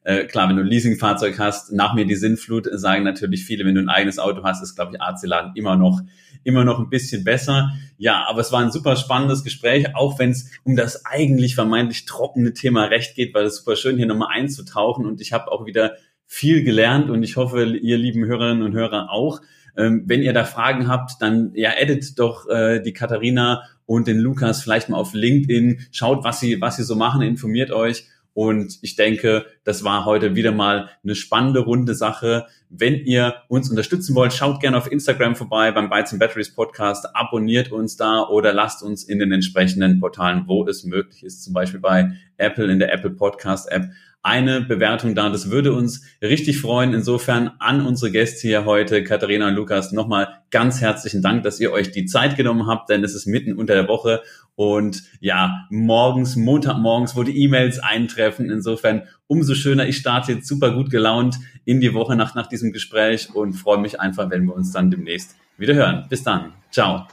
Äh, 0.05 0.27
klar, 0.27 0.49
wenn 0.49 0.57
du 0.57 0.63
ein 0.63 0.69
Leasingfahrzeug 0.69 1.39
hast, 1.39 1.73
nach 1.73 1.95
mir 1.95 2.07
die 2.07 2.15
Sinnflut, 2.15 2.69
sagen 2.71 3.03
natürlich 3.03 3.45
viele, 3.45 3.65
wenn 3.65 3.75
du 3.75 3.81
ein 3.81 3.89
eigenes 3.89 4.19
Auto 4.19 4.45
hast, 4.45 4.63
ist, 4.63 4.77
glaube 4.77 4.93
ich, 4.95 5.01
AC-Laden 5.01 5.53
immer 5.57 5.77
noch, 5.77 6.01
immer 6.45 6.65
noch 6.65 6.79
ein 6.79 6.91
bisschen 6.91 7.25
besser. 7.25 7.73
Ja, 7.99 8.25
aber 8.29 8.41
es 8.41 8.53
war 8.53 8.61
ein 8.61 8.71
super 8.71 8.95
spannendes 8.95 9.43
Gespräch, 9.43 9.97
auch 9.97 10.19
wenn 10.19 10.31
es 10.31 10.51
um 10.65 10.77
das 10.77 11.07
eigentlich 11.07 11.55
vermeintlich 11.57 12.05
trockene 12.05 12.53
Thema 12.53 12.85
Recht 12.85 13.17
geht, 13.17 13.35
weil 13.35 13.47
es 13.47 13.57
super 13.57 13.75
schön 13.75 13.97
hier 13.97 14.07
nochmal 14.07 14.29
einzutauchen 14.33 15.07
und 15.07 15.21
ich 15.21 15.33
habe 15.33 15.51
auch 15.51 15.67
wieder 15.67 15.97
viel 16.27 16.65
gelernt 16.65 17.11
und 17.11 17.23
ich 17.23 17.37
hoffe, 17.37 17.65
ihr 17.65 17.99
lieben 17.99 18.25
Hörerinnen 18.25 18.62
und 18.62 18.75
Hörer 18.75 19.11
auch. 19.11 19.41
Ähm, 19.77 20.05
wenn 20.07 20.23
ihr 20.23 20.33
da 20.33 20.45
Fragen 20.45 20.89
habt, 20.89 21.21
dann 21.21 21.53
ja, 21.55 21.73
edit 21.77 22.19
doch 22.19 22.49
äh, 22.49 22.81
die 22.81 22.93
Katharina 22.93 23.62
und 23.85 24.09
den 24.09 24.19
Lukas 24.19 24.62
vielleicht 24.62 24.89
mal 24.89 24.97
auf 24.97 25.12
LinkedIn, 25.12 25.87
schaut, 25.93 26.25
was 26.25 26.41
sie, 26.41 26.61
was 26.61 26.77
sie 26.77 26.85
so 26.85 26.97
machen, 26.97 27.23
informiert 27.23 27.71
euch 27.71 28.07
und 28.37 28.81
ich 28.83 28.97
denke, 28.97 29.47
das 29.65 29.83
war 29.83 30.05
heute 30.05 30.35
wieder 30.35 30.53
mal 30.53 30.91
eine 31.03 31.15
spannende, 31.15 31.61
runde 31.61 31.95
Sache. 31.95 32.45
Wenn 32.69 32.97
ihr 32.97 33.37
uns 33.49 33.71
unterstützen 33.71 34.15
wollt, 34.15 34.35
schaut 34.35 34.61
gerne 34.61 34.77
auf 34.77 34.93
Instagram 34.93 35.37
vorbei 35.37 35.73
beim 35.73 35.89
Bytes 35.89 36.12
and 36.12 36.21
Batteries 36.21 36.55
Podcast, 36.55 37.17
abonniert 37.17 37.73
uns 37.73 37.97
da 37.97 38.25
oder 38.25 38.53
lasst 38.53 38.83
uns 38.83 39.05
in 39.05 39.21
den 39.21 39.33
entsprechenden 39.33 40.01
Portalen, 40.01 40.45
wo 40.47 40.67
es 40.67 40.85
möglich 40.85 41.25
ist, 41.25 41.45
zum 41.45 41.55
Beispiel 41.55 41.81
bei 41.81 42.12
Apple 42.37 42.71
in 42.71 42.79
der 42.79 42.93
Apple 42.93 43.12
Podcast 43.12 43.73
App, 43.73 43.89
eine 44.27 44.61
Bewertung 44.61 45.15
da. 45.15 45.31
Das 45.31 45.51
würde 45.53 45.73
uns 45.73 46.05
richtig 46.21 46.61
freuen. 46.61 46.93
Insofern 46.95 47.53
an 47.61 47.87
unsere 47.87 48.11
Gäste 48.11 48.49
hier 48.49 48.65
heute, 48.65 49.05
Katharina 49.05 49.47
und 49.47 49.55
Lukas, 49.55 49.93
nochmal 49.93 50.43
ganz 50.51 50.81
herzlichen 50.81 51.23
Dank, 51.23 51.45
dass 51.45 51.61
ihr 51.61 51.71
euch 51.71 51.93
die 51.93 52.07
Zeit 52.07 52.37
genommen 52.37 52.67
habt, 52.67 52.91
denn 52.91 53.05
es 53.05 53.15
ist 53.15 53.27
mitten 53.27 53.55
unter 53.55 53.75
der 53.75 53.87
Woche 53.87 54.23
und 54.57 55.05
ja, 55.21 55.67
morgens, 55.71 56.35
Montagmorgens, 56.35 57.15
wo 57.15 57.23
die 57.23 57.41
E-Mails 57.45 57.79
eintreffen. 57.79 58.51
Insofern 58.51 59.03
umso 59.29 59.55
schöner. 59.55 59.87
Ich 59.87 59.99
starte 59.99 60.33
jetzt 60.33 60.49
super 60.49 60.73
gut 60.73 60.91
gelaunt 60.91 61.37
in 61.65 61.81
die 61.81 61.95
Woche 61.95 62.17
nach, 62.17 62.35
nach 62.35 62.49
diesem 62.49 62.73
Gespräch 62.73 63.33
und 63.33 63.53
freue 63.53 63.79
mich 63.79 64.01
einfach, 64.01 64.29
wenn 64.31 64.45
wir 64.45 64.55
uns 64.55 64.73
dann 64.73 64.91
demnächst 64.91 65.37
wieder 65.57 65.75
hören. 65.75 66.07
Bis 66.09 66.25
dann. 66.25 66.53
Ciao. 66.73 67.07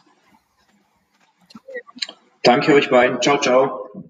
Danke 2.41 2.73
euch 2.73 2.89
beiden. 2.89 3.21
Ciao, 3.21 3.39
ciao. 3.39 4.09